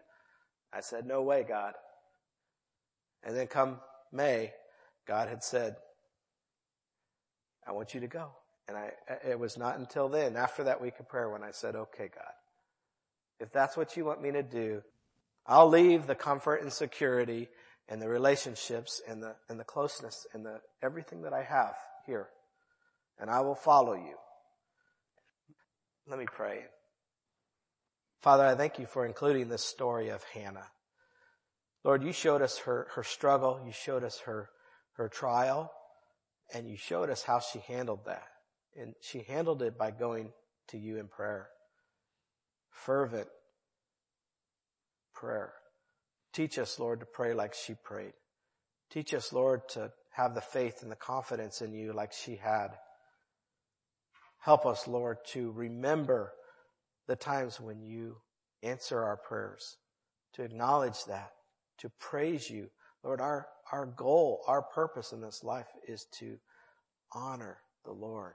I 0.72 0.80
said, 0.80 1.06
no 1.06 1.22
way, 1.22 1.46
God. 1.48 1.74
And 3.22 3.36
then 3.36 3.46
come 3.46 3.78
May, 4.12 4.52
God 5.06 5.28
had 5.28 5.44
said, 5.44 5.76
I 7.66 7.70
want 7.72 7.94
you 7.94 8.00
to 8.00 8.08
go. 8.08 8.30
And 8.66 8.76
I, 8.76 8.90
it 9.24 9.38
was 9.38 9.56
not 9.56 9.78
until 9.78 10.08
then, 10.08 10.36
after 10.36 10.64
that 10.64 10.82
week 10.82 10.94
of 10.98 11.08
prayer, 11.08 11.30
when 11.30 11.44
I 11.44 11.52
said, 11.52 11.76
okay, 11.76 12.10
God, 12.12 12.32
if 13.38 13.52
that's 13.52 13.76
what 13.76 13.96
you 13.96 14.04
want 14.04 14.20
me 14.20 14.32
to 14.32 14.42
do, 14.42 14.82
I'll 15.46 15.68
leave 15.68 16.08
the 16.08 16.16
comfort 16.16 16.60
and 16.62 16.72
security 16.72 17.48
and 17.88 18.02
the 18.02 18.08
relationships 18.08 19.00
and 19.08 19.22
the, 19.22 19.36
and 19.48 19.58
the 19.58 19.64
closeness 19.64 20.26
and 20.34 20.44
the, 20.44 20.60
everything 20.82 21.22
that 21.22 21.32
I 21.32 21.44
have 21.44 21.76
here. 22.06 22.28
And 23.20 23.30
I 23.30 23.40
will 23.40 23.54
follow 23.54 23.94
you. 23.94 24.16
Let 26.08 26.18
me 26.18 26.26
pray. 26.26 26.64
Father, 28.20 28.44
I 28.44 28.54
thank 28.54 28.78
you 28.78 28.86
for 28.86 29.06
including 29.06 29.48
this 29.48 29.64
story 29.64 30.08
of 30.08 30.24
Hannah. 30.24 30.66
Lord, 31.84 32.02
you 32.02 32.12
showed 32.12 32.42
us 32.42 32.58
her, 32.58 32.88
her 32.94 33.04
struggle. 33.04 33.60
You 33.64 33.72
showed 33.72 34.04
us 34.04 34.20
her, 34.20 34.50
her 34.96 35.08
trial 35.08 35.70
and 36.52 36.68
you 36.68 36.76
showed 36.76 37.10
us 37.10 37.22
how 37.22 37.40
she 37.40 37.60
handled 37.60 38.00
that. 38.06 38.26
And 38.76 38.94
she 39.00 39.20
handled 39.20 39.62
it 39.62 39.76
by 39.76 39.90
going 39.90 40.32
to 40.68 40.78
you 40.78 40.98
in 40.98 41.08
prayer. 41.08 41.48
Fervent 42.70 43.28
prayer. 45.14 45.52
Teach 46.32 46.58
us, 46.58 46.78
Lord, 46.78 47.00
to 47.00 47.06
pray 47.06 47.34
like 47.34 47.54
she 47.54 47.74
prayed. 47.74 48.12
Teach 48.90 49.12
us, 49.12 49.32
Lord, 49.32 49.62
to 49.70 49.90
have 50.12 50.34
the 50.34 50.40
faith 50.40 50.82
and 50.82 50.90
the 50.90 50.96
confidence 50.96 51.60
in 51.60 51.72
you 51.72 51.92
like 51.92 52.12
she 52.12 52.36
had. 52.36 52.68
Help 54.40 54.64
us, 54.64 54.86
Lord, 54.86 55.18
to 55.32 55.50
remember 55.50 56.32
the 57.08 57.16
times 57.16 57.60
when 57.60 57.82
you 57.82 58.18
answer 58.62 59.02
our 59.02 59.16
prayers, 59.16 59.78
to 60.34 60.42
acknowledge 60.42 61.04
that, 61.06 61.30
to 61.78 61.90
praise 61.98 62.48
you. 62.50 62.68
Lord, 63.02 63.20
our, 63.20 63.46
our 63.72 63.86
goal, 63.86 64.42
our 64.46 64.62
purpose 64.62 65.12
in 65.12 65.20
this 65.20 65.42
life 65.42 65.68
is 65.88 66.06
to 66.20 66.36
honor 67.12 67.58
the 67.84 67.92
Lord. 67.92 68.34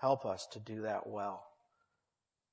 Help 0.00 0.26
us 0.26 0.46
to 0.52 0.60
do 0.60 0.82
that 0.82 1.06
well. 1.06 1.44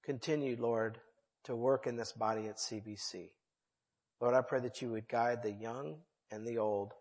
Continue, 0.06 0.56
Lord, 0.60 1.00
to 1.46 1.56
work 1.56 1.88
in 1.88 1.96
this 1.96 2.12
body 2.12 2.48
at 2.48 2.58
CBC. 2.58 3.30
Lord, 4.22 4.36
I 4.36 4.42
pray 4.42 4.60
that 4.60 4.82
you 4.82 4.92
would 4.92 5.08
guide 5.08 5.44
the 5.44 5.52
young 5.52 5.98
and 6.32 6.46
the 6.46 6.58
old 6.58 6.94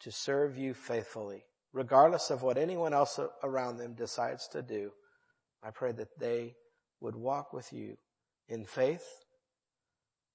to 0.00 0.12
serve 0.12 0.56
you 0.56 0.74
faithfully, 0.74 1.44
regardless 1.72 2.30
of 2.30 2.42
what 2.42 2.58
anyone 2.58 2.92
else 2.92 3.18
around 3.42 3.78
them 3.78 3.94
decides 3.94 4.48
to 4.48 4.62
do. 4.62 4.90
I 5.62 5.70
pray 5.70 5.92
that 5.92 6.18
they 6.18 6.54
would 7.00 7.16
walk 7.16 7.52
with 7.52 7.72
you 7.72 7.96
in 8.48 8.64
faith, 8.64 9.06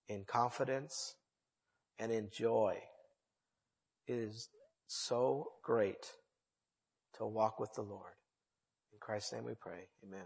in 0.07 0.24
confidence, 0.26 1.16
and 1.99 2.11
in 2.11 2.30
joy. 2.32 2.78
It 4.07 4.16
is 4.16 4.49
so 4.88 5.47
great 5.64 6.11
to 7.18 7.26
walk 7.26 7.59
with 7.59 7.74
the 7.76 7.82
Lord. 7.82 8.14
In 8.91 8.99
Christ's 8.99 9.34
name 9.34 9.45
we 9.45 9.53
pray. 9.59 9.88
Amen. 10.03 10.26